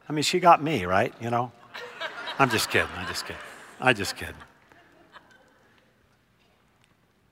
[0.09, 1.13] I mean, she got me, right?
[1.21, 1.53] You know?
[2.39, 2.89] I'm just kidding.
[2.97, 3.43] I'm just kidding.
[3.81, 4.35] I just kidding.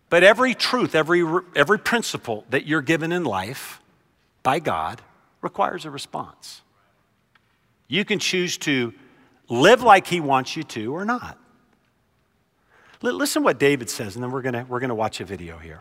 [0.09, 1.25] But every truth, every,
[1.55, 3.81] every principle that you're given in life
[4.43, 5.01] by God
[5.41, 6.63] requires a response.
[7.87, 8.93] You can choose to
[9.49, 11.39] live like he wants you to or not.
[13.03, 15.57] Listen what David says, and then we're going to we're going to watch a video
[15.57, 15.81] here.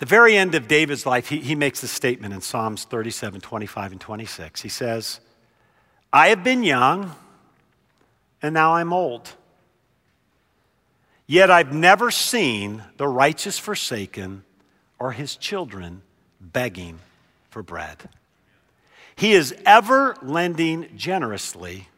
[0.00, 3.92] The very end of David's life, he, he makes this statement in Psalms 37, 25,
[3.92, 4.62] and 26.
[4.62, 5.20] He says,
[6.10, 7.14] I have been young,
[8.40, 9.34] and now I'm old.
[11.26, 14.42] Yet I've never seen the righteous forsaken
[14.98, 16.00] or his children
[16.40, 16.98] begging
[17.50, 18.08] for bread.
[19.14, 21.88] He is ever lending generously,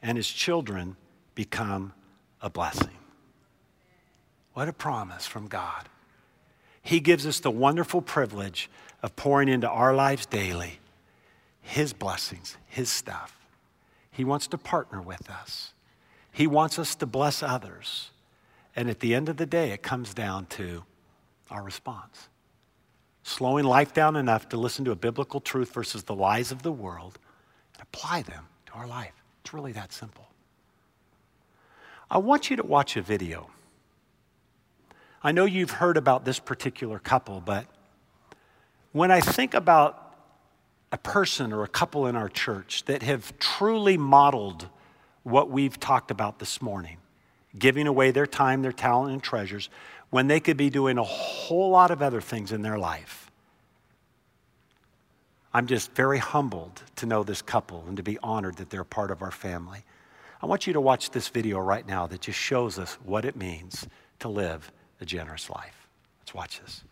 [0.00, 0.96] and his children
[1.34, 1.92] become
[2.40, 2.96] a blessing.
[4.54, 5.90] What a promise from God.
[6.86, 8.70] He gives us the wonderful privilege
[9.02, 10.78] of pouring into our lives daily
[11.60, 13.36] His blessings, His stuff.
[14.10, 15.72] He wants to partner with us,
[16.30, 18.10] He wants us to bless others.
[18.78, 20.84] And at the end of the day, it comes down to
[21.50, 22.28] our response
[23.26, 26.70] slowing life down enough to listen to a biblical truth versus the lies of the
[26.70, 27.18] world
[27.74, 29.12] and apply them to our life.
[29.42, 30.28] It's really that simple.
[32.08, 33.50] I want you to watch a video.
[35.26, 37.66] I know you've heard about this particular couple, but
[38.92, 40.14] when I think about
[40.92, 44.68] a person or a couple in our church that have truly modeled
[45.24, 46.98] what we've talked about this morning,
[47.58, 49.68] giving away their time, their talent, and treasures,
[50.10, 53.28] when they could be doing a whole lot of other things in their life.
[55.52, 59.10] I'm just very humbled to know this couple and to be honored that they're part
[59.10, 59.82] of our family.
[60.40, 63.34] I want you to watch this video right now that just shows us what it
[63.34, 63.88] means
[64.20, 64.70] to live
[65.00, 65.88] a generous life.
[66.20, 66.82] Let's watch this.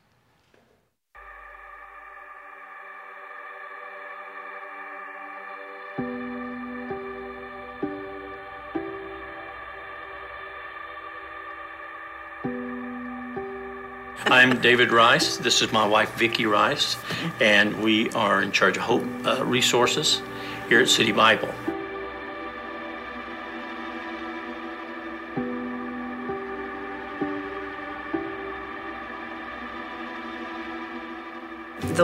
[14.27, 15.37] I'm David Rice.
[15.37, 16.97] This is my wife, Vicki Rice,
[17.41, 20.23] and we are in charge of Hope uh, Resources
[20.69, 21.49] here at City Bible.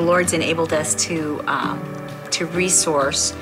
[0.00, 1.78] The Lord's enabled us to um,
[2.30, 3.34] to resource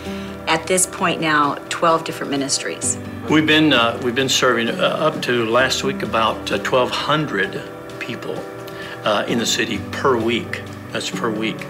[0.49, 2.99] at this point now 12 different ministries.
[3.31, 7.63] We've been uh, we've been serving uh, up to last week about 1,200 uh,
[8.01, 8.45] people
[9.05, 10.63] uh, in the city per week.
[10.91, 11.65] That's per week.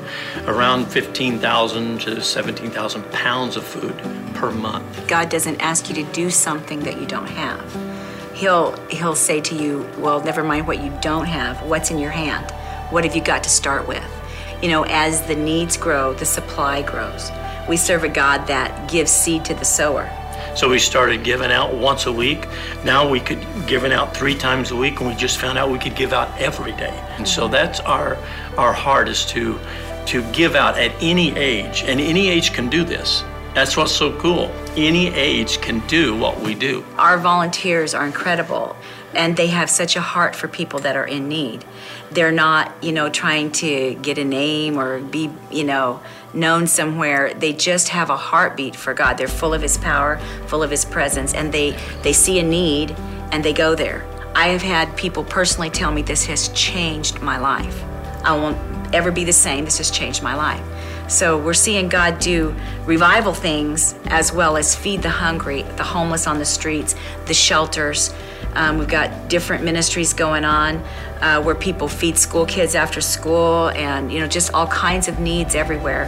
[0.46, 3.94] Around 15,000 to 17,000 pounds of food
[4.32, 5.06] per month.
[5.06, 8.32] God doesn't ask you to do something that you don't have.
[8.34, 12.12] He'll, he'll say to you, Well, never mind what you don't have, what's in your
[12.12, 12.50] hand?
[12.90, 14.17] What have you got to start with?
[14.62, 17.30] You know, as the needs grow, the supply grows.
[17.68, 20.10] We serve a God that gives seed to the sower.
[20.56, 22.48] So we started giving out once a week.
[22.84, 25.78] Now we could giving out three times a week, and we just found out we
[25.78, 26.98] could give out every day.
[27.16, 27.52] And so mm-hmm.
[27.52, 28.16] that's our
[28.56, 29.60] our heart is to
[30.06, 33.22] to give out at any age, and any age can do this.
[33.54, 34.50] That's what's so cool.
[34.76, 36.84] Any age can do what we do.
[36.96, 38.76] Our volunteers are incredible
[39.14, 41.64] and they have such a heart for people that are in need.
[42.10, 46.00] They're not, you know, trying to get a name or be, you know,
[46.34, 47.34] known somewhere.
[47.34, 49.18] They just have a heartbeat for God.
[49.18, 52.94] They're full of his power, full of his presence and they they see a need
[53.32, 54.06] and they go there.
[54.34, 57.82] I have had people personally tell me this has changed my life.
[58.24, 58.58] I won't
[58.94, 59.64] ever be the same.
[59.64, 60.62] This has changed my life.
[61.08, 62.54] So we're seeing God do
[62.84, 66.94] revival things as well as feed the hungry, the homeless on the streets,
[67.24, 68.12] the shelters.
[68.54, 70.82] Um, we've got different ministries going on
[71.20, 75.18] uh, where people feed school kids after school and, you know, just all kinds of
[75.18, 76.06] needs everywhere.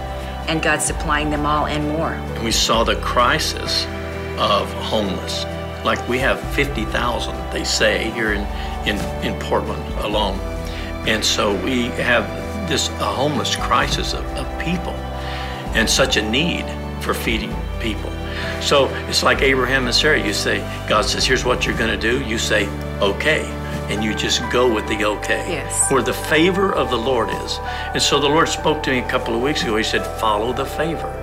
[0.48, 2.12] And God's supplying them all and more.
[2.12, 3.84] And we saw the crisis
[4.38, 5.44] of homeless.
[5.84, 8.40] Like we have 50,000, they say, here in,
[8.86, 10.38] in, in Portland alone.
[11.06, 12.26] And so we have
[12.68, 14.92] this a homeless crisis of, of people
[15.74, 16.64] and such a need
[17.02, 18.10] for feeding people.
[18.60, 20.24] So it's like Abraham and Sarah.
[20.24, 20.58] You say,
[20.88, 22.22] God says, here's what you're going to do.
[22.24, 22.68] You say,
[23.00, 23.46] okay.
[23.88, 25.44] And you just go with the okay.
[25.50, 25.90] Yes.
[25.90, 27.58] Where the favor of the Lord is.
[27.92, 29.76] And so the Lord spoke to me a couple of weeks ago.
[29.76, 31.16] He said, follow the favor.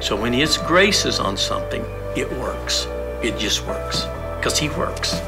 [0.00, 1.84] So when His grace is on something,
[2.16, 2.86] it works.
[3.22, 4.04] It just works
[4.36, 5.20] because He works.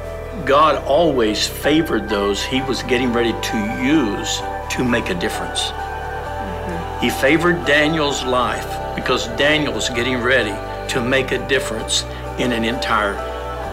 [0.46, 4.38] God always favored those He was getting ready to use
[4.76, 5.64] to make a difference.
[5.64, 7.04] Mm-hmm.
[7.04, 10.54] He favored Daniel's life because Daniel was getting ready
[10.90, 12.02] to make a difference
[12.38, 13.14] in an entire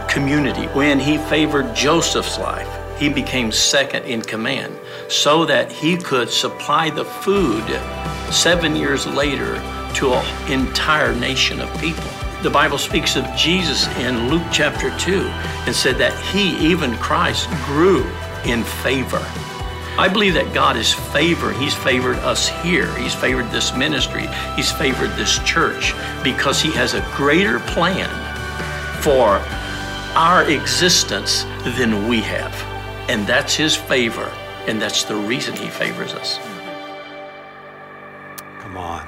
[0.07, 0.67] community.
[0.67, 4.75] When he favored Joseph's life, he became second in command
[5.07, 7.65] so that he could supply the food
[8.31, 9.55] seven years later
[9.95, 12.09] to an entire nation of people.
[12.43, 15.21] The Bible speaks of Jesus in Luke chapter 2
[15.65, 18.05] and said that he, even Christ, grew
[18.45, 19.25] in favor.
[19.97, 21.59] I believe that God is favoring.
[21.59, 22.93] He's favored us here.
[22.97, 24.27] He's favored this ministry.
[24.55, 25.93] He's favored this church
[26.23, 28.09] because He has a greater plan
[29.01, 29.41] for
[30.15, 31.43] our existence
[31.77, 32.53] than we have.
[33.09, 34.31] And that's His favor.
[34.67, 36.37] And that's the reason He favors us.
[38.59, 39.07] Come on.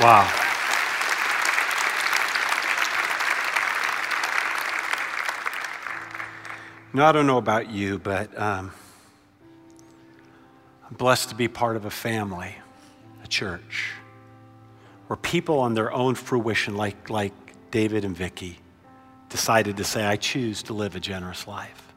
[0.00, 0.47] Wow.
[6.94, 8.72] No, I don't know about you, but um,
[10.88, 12.54] I'm blessed to be part of a family,
[13.22, 13.92] a church,
[15.06, 17.34] where people on their own fruition, like, like
[17.70, 18.58] David and Vicky,
[19.28, 21.92] decided to say, I choose to live a generous life.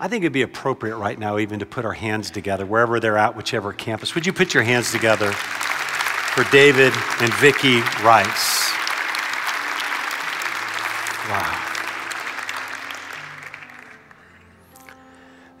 [0.00, 3.16] I think it'd be appropriate right now even to put our hands together wherever they're
[3.16, 4.16] at, whichever campus.
[4.16, 8.71] Would you put your hands together for David and Vicky Rice?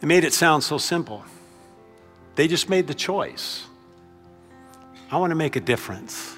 [0.02, 1.24] They made it sound so simple.
[2.34, 3.64] They just made the choice.
[5.12, 6.36] I want to make a difference.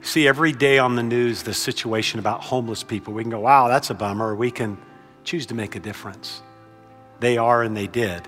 [0.00, 3.14] See every day on the news the situation about homeless people.
[3.14, 4.34] We can go, wow, that's a bummer.
[4.34, 4.76] We can
[5.22, 6.42] choose to make a difference.
[7.20, 8.26] They are and they did,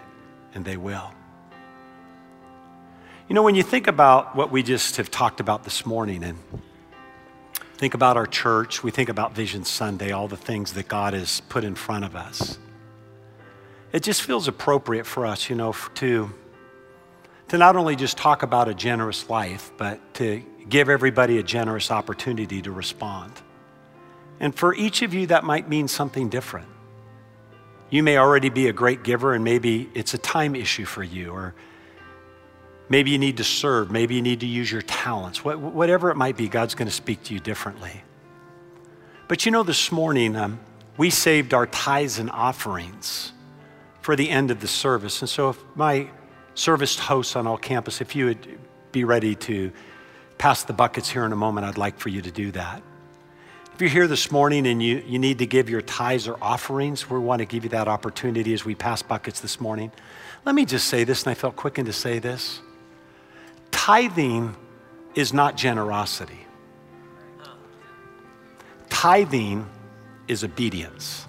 [0.55, 1.11] and they will.
[3.29, 6.39] You know, when you think about what we just have talked about this morning and
[7.77, 11.41] think about our church, we think about Vision Sunday, all the things that God has
[11.41, 12.57] put in front of us
[13.95, 16.29] it just feels appropriate for us, you know, to,
[17.47, 21.93] to not only just talk about a generous life, but to give everybody a generous
[21.93, 23.33] opportunity to respond.
[24.41, 26.67] And for each of you, that might mean something different.
[27.89, 31.31] You may already be a great giver, and maybe it's a time issue for you,
[31.31, 31.55] or
[32.89, 35.45] maybe you need to serve, maybe you need to use your talents.
[35.45, 38.03] Whatever it might be, God's going to speak to you differently.
[39.29, 40.59] But you know, this morning, um,
[40.97, 43.31] we saved our tithes and offerings
[44.05, 45.23] for the end of the service.
[45.23, 46.11] And so, if my
[46.55, 48.59] service hosts on all campus, if you would
[48.93, 49.73] be ready to
[50.37, 52.83] pass the buckets here in a moment, I'd like for you to do that.
[53.73, 57.09] If you're here this morning and you, you need to give your tithes or offerings,
[57.09, 59.91] we want to give you that opportunity as we pass buckets this morning.
[60.45, 62.61] Let me just say this, and I felt quickened to say this.
[63.71, 64.55] Tithing
[65.15, 66.47] is not generosity.
[68.91, 69.67] Tithing
[70.29, 71.27] is obedience.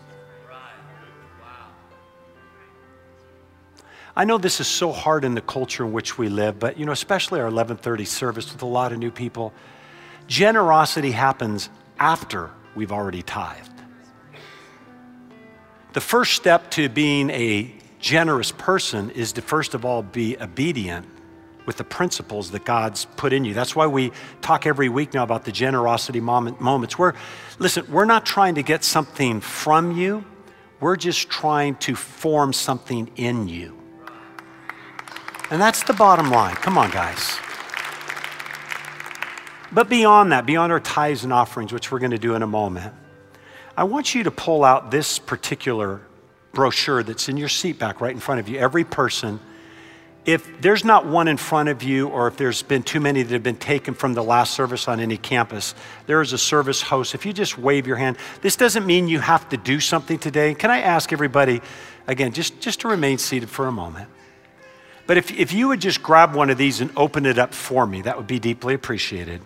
[4.17, 6.85] I know this is so hard in the culture in which we live, but you
[6.85, 9.53] know, especially our 1130 service with a lot of new people,
[10.27, 13.71] generosity happens after we've already tithed.
[15.93, 21.05] The first step to being a generous person is to first of all be obedient
[21.65, 23.53] with the principles that God's put in you.
[23.53, 24.11] That's why we
[24.41, 26.97] talk every week now about the generosity moment, moments.
[26.97, 27.13] We're,
[27.59, 30.23] listen, we're not trying to get something from you,
[30.79, 33.84] we're just trying to form something in you.
[35.51, 36.55] And that's the bottom line.
[36.55, 37.37] Come on, guys.
[39.71, 42.47] But beyond that, beyond our tithes and offerings, which we're going to do in a
[42.47, 42.93] moment,
[43.77, 46.01] I want you to pull out this particular
[46.53, 48.57] brochure that's in your seat back right in front of you.
[48.57, 49.39] Every person
[50.25, 53.31] if there's not one in front of you, or if there's been too many that
[53.31, 55.75] have been taken from the last service on any campus,
[56.07, 57.13] there is a service host.
[57.13, 60.55] If you just wave your hand, this doesn't mean you have to do something today.
[60.55, 61.61] Can I ask everybody,
[62.07, 64.09] again, just, just to remain seated for a moment?
[65.07, 67.85] But if, if you would just grab one of these and open it up for
[67.85, 69.41] me, that would be deeply appreciated.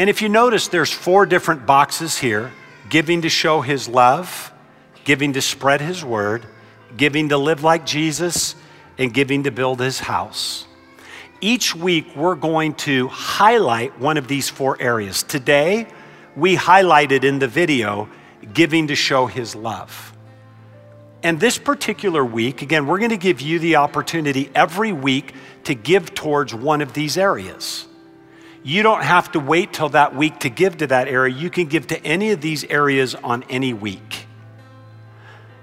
[0.00, 2.52] And if you notice, there's four different boxes here
[2.88, 4.50] giving to show his love,
[5.04, 6.46] giving to spread his word,
[6.96, 8.56] giving to live like Jesus,
[8.96, 10.66] and giving to build his house.
[11.42, 15.22] Each week, we're going to highlight one of these four areas.
[15.22, 15.86] Today,
[16.34, 18.08] we highlighted in the video
[18.54, 20.16] giving to show his love.
[21.22, 25.34] And this particular week, again, we're going to give you the opportunity every week
[25.64, 27.86] to give towards one of these areas.
[28.62, 31.34] You don't have to wait till that week to give to that area.
[31.34, 34.26] You can give to any of these areas on any week.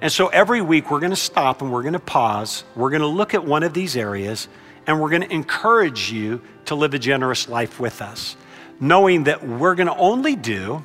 [0.02, 2.64] And so every week we're going to stop and we're going to pause.
[2.76, 4.48] We're going to look at one of these areas
[4.86, 8.36] and we're going to encourage you to live a generous life with us
[8.80, 10.84] knowing that we're going to only do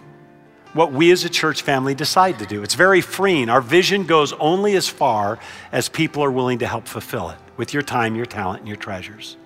[0.73, 2.63] what we as a church family decide to do.
[2.63, 3.51] It's very freeing.
[3.51, 5.39] Our vision goes only as far
[5.71, 8.79] as people are willing to help fulfill it with your time, your talent, and your
[8.79, 9.37] treasures.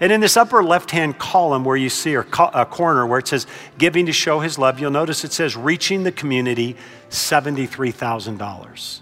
[0.00, 3.46] And in this upper left hand column where you see a corner where it says
[3.76, 6.74] giving to show his love, you'll notice it says reaching the community
[7.10, 9.00] $73,000.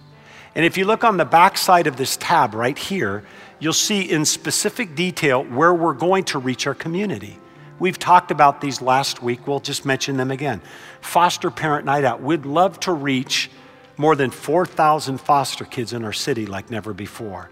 [0.57, 3.22] And if you look on the back side of this tab right here,
[3.61, 7.38] you'll see in specific detail where we're going to reach our community.
[7.78, 9.46] We've talked about these last week.
[9.46, 10.61] We'll just mention them again.
[11.01, 12.20] Foster Parent Night Out.
[12.20, 13.53] We'd love to reach
[13.96, 17.51] more than 4,000 foster kids in our city like never before.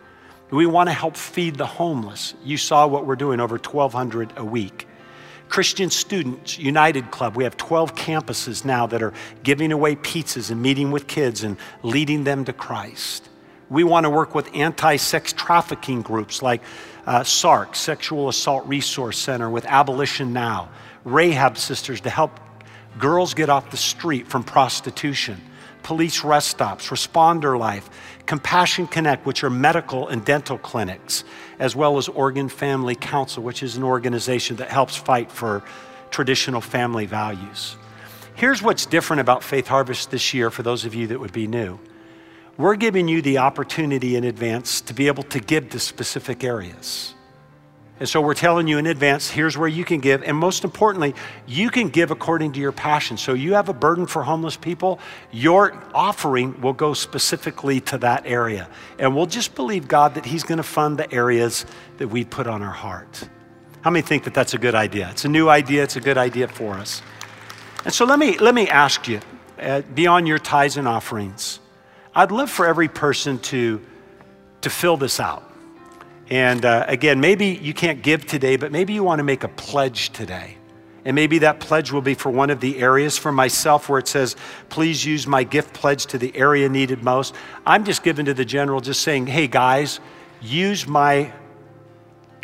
[0.50, 2.34] We want to help feed the homeless.
[2.44, 4.86] You saw what we're doing, over 1,200 a week.
[5.48, 10.60] Christian Students United Club, we have 12 campuses now that are giving away pizzas and
[10.60, 13.28] meeting with kids and leading them to Christ.
[13.68, 16.62] We want to work with anti sex trafficking groups like
[17.06, 20.68] uh, SARC, Sexual Assault Resource Center, with Abolition Now,
[21.04, 22.38] Rahab Sisters to help
[22.98, 25.40] girls get off the street from prostitution,
[25.82, 27.90] police rest stops, Responder Life,
[28.26, 31.24] Compassion Connect, which are medical and dental clinics,
[31.58, 35.62] as well as Oregon Family Council, which is an organization that helps fight for
[36.10, 37.76] traditional family values.
[38.34, 41.46] Here's what's different about Faith Harvest this year for those of you that would be
[41.46, 41.78] new
[42.56, 47.15] we're giving you the opportunity in advance to be able to give to specific areas.
[47.98, 50.22] And so we're telling you in advance here's where you can give.
[50.22, 51.14] And most importantly,
[51.46, 53.16] you can give according to your passion.
[53.16, 54.98] So you have a burden for homeless people,
[55.32, 58.68] your offering will go specifically to that area.
[58.98, 61.64] And we'll just believe God that He's going to fund the areas
[61.96, 63.28] that we put on our heart.
[63.80, 65.08] How many think that that's a good idea?
[65.10, 67.00] It's a new idea, it's a good idea for us.
[67.84, 69.20] And so let me, let me ask you
[69.60, 71.60] uh, beyond your tithes and offerings,
[72.14, 73.80] I'd love for every person to,
[74.62, 75.45] to fill this out.
[76.28, 79.48] And uh, again, maybe you can't give today, but maybe you want to make a
[79.48, 80.56] pledge today.
[81.04, 84.08] And maybe that pledge will be for one of the areas for myself where it
[84.08, 84.34] says,
[84.68, 87.32] please use my gift pledge to the area needed most.
[87.64, 90.00] I'm just giving to the general, just saying, hey guys,
[90.42, 91.32] use my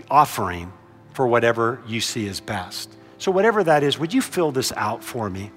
[0.09, 0.73] offering
[1.13, 2.95] for whatever you see as best.
[3.19, 5.51] So, whatever that is, would you fill this out for me?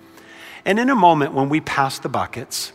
[0.66, 2.74] And in a moment, when we pass the buckets,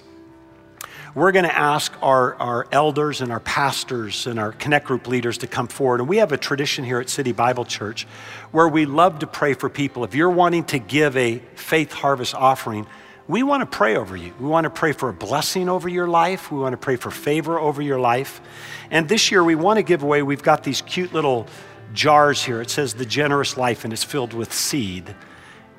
[1.15, 5.39] we're going to ask our, our elders and our pastors and our Connect Group leaders
[5.39, 6.01] to come forward.
[6.01, 8.07] And we have a tradition here at City Bible Church
[8.53, 10.05] where we love to pray for people.
[10.05, 12.87] If you're wanting to give a faith harvest offering,
[13.27, 14.33] we want to pray over you.
[14.39, 16.51] We want to pray for a blessing over your life.
[16.53, 18.41] We want to pray for favor over your life.
[18.91, 21.47] And this year, we want to give away, we've got these cute little
[21.93, 22.61] jars here.
[22.61, 25.15] It says the generous life, and it's filled with seed.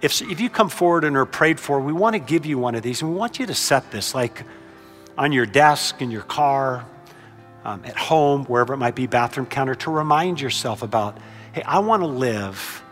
[0.02, 2.76] If, if you come forward and are prayed for, we want to give you one
[2.76, 4.44] of these, and we want you to set this like
[5.22, 6.84] on your desk, in your car,
[7.64, 11.16] um, at home, wherever it might be, bathroom counter, to remind yourself about,
[11.54, 12.84] hey, I want to live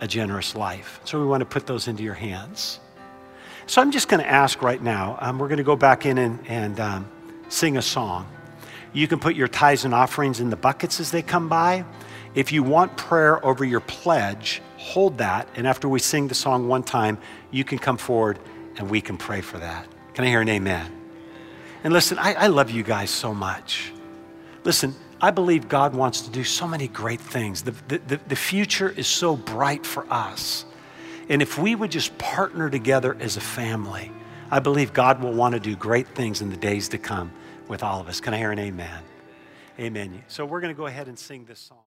[0.00, 0.98] a generous life.
[1.04, 2.80] So we want to put those into your hands.
[3.66, 6.16] So I'm just going to ask right now, um, we're going to go back in
[6.16, 7.06] and, and um,
[7.50, 8.26] sing a song.
[8.94, 11.84] You can put your tithes and offerings in the buckets as they come by.
[12.34, 15.50] If you want prayer over your pledge, hold that.
[15.54, 17.18] And after we sing the song one time,
[17.50, 18.38] you can come forward
[18.78, 19.86] and we can pray for that.
[20.14, 21.03] Can I hear an amen?
[21.84, 23.92] And listen, I, I love you guys so much.
[24.64, 27.62] Listen, I believe God wants to do so many great things.
[27.62, 30.64] The, the, the future is so bright for us.
[31.28, 34.10] And if we would just partner together as a family,
[34.50, 37.32] I believe God will want to do great things in the days to come
[37.68, 38.20] with all of us.
[38.20, 39.02] Can I hear an amen?
[39.78, 40.22] Amen.
[40.28, 41.78] So we're going to go ahead and sing this song.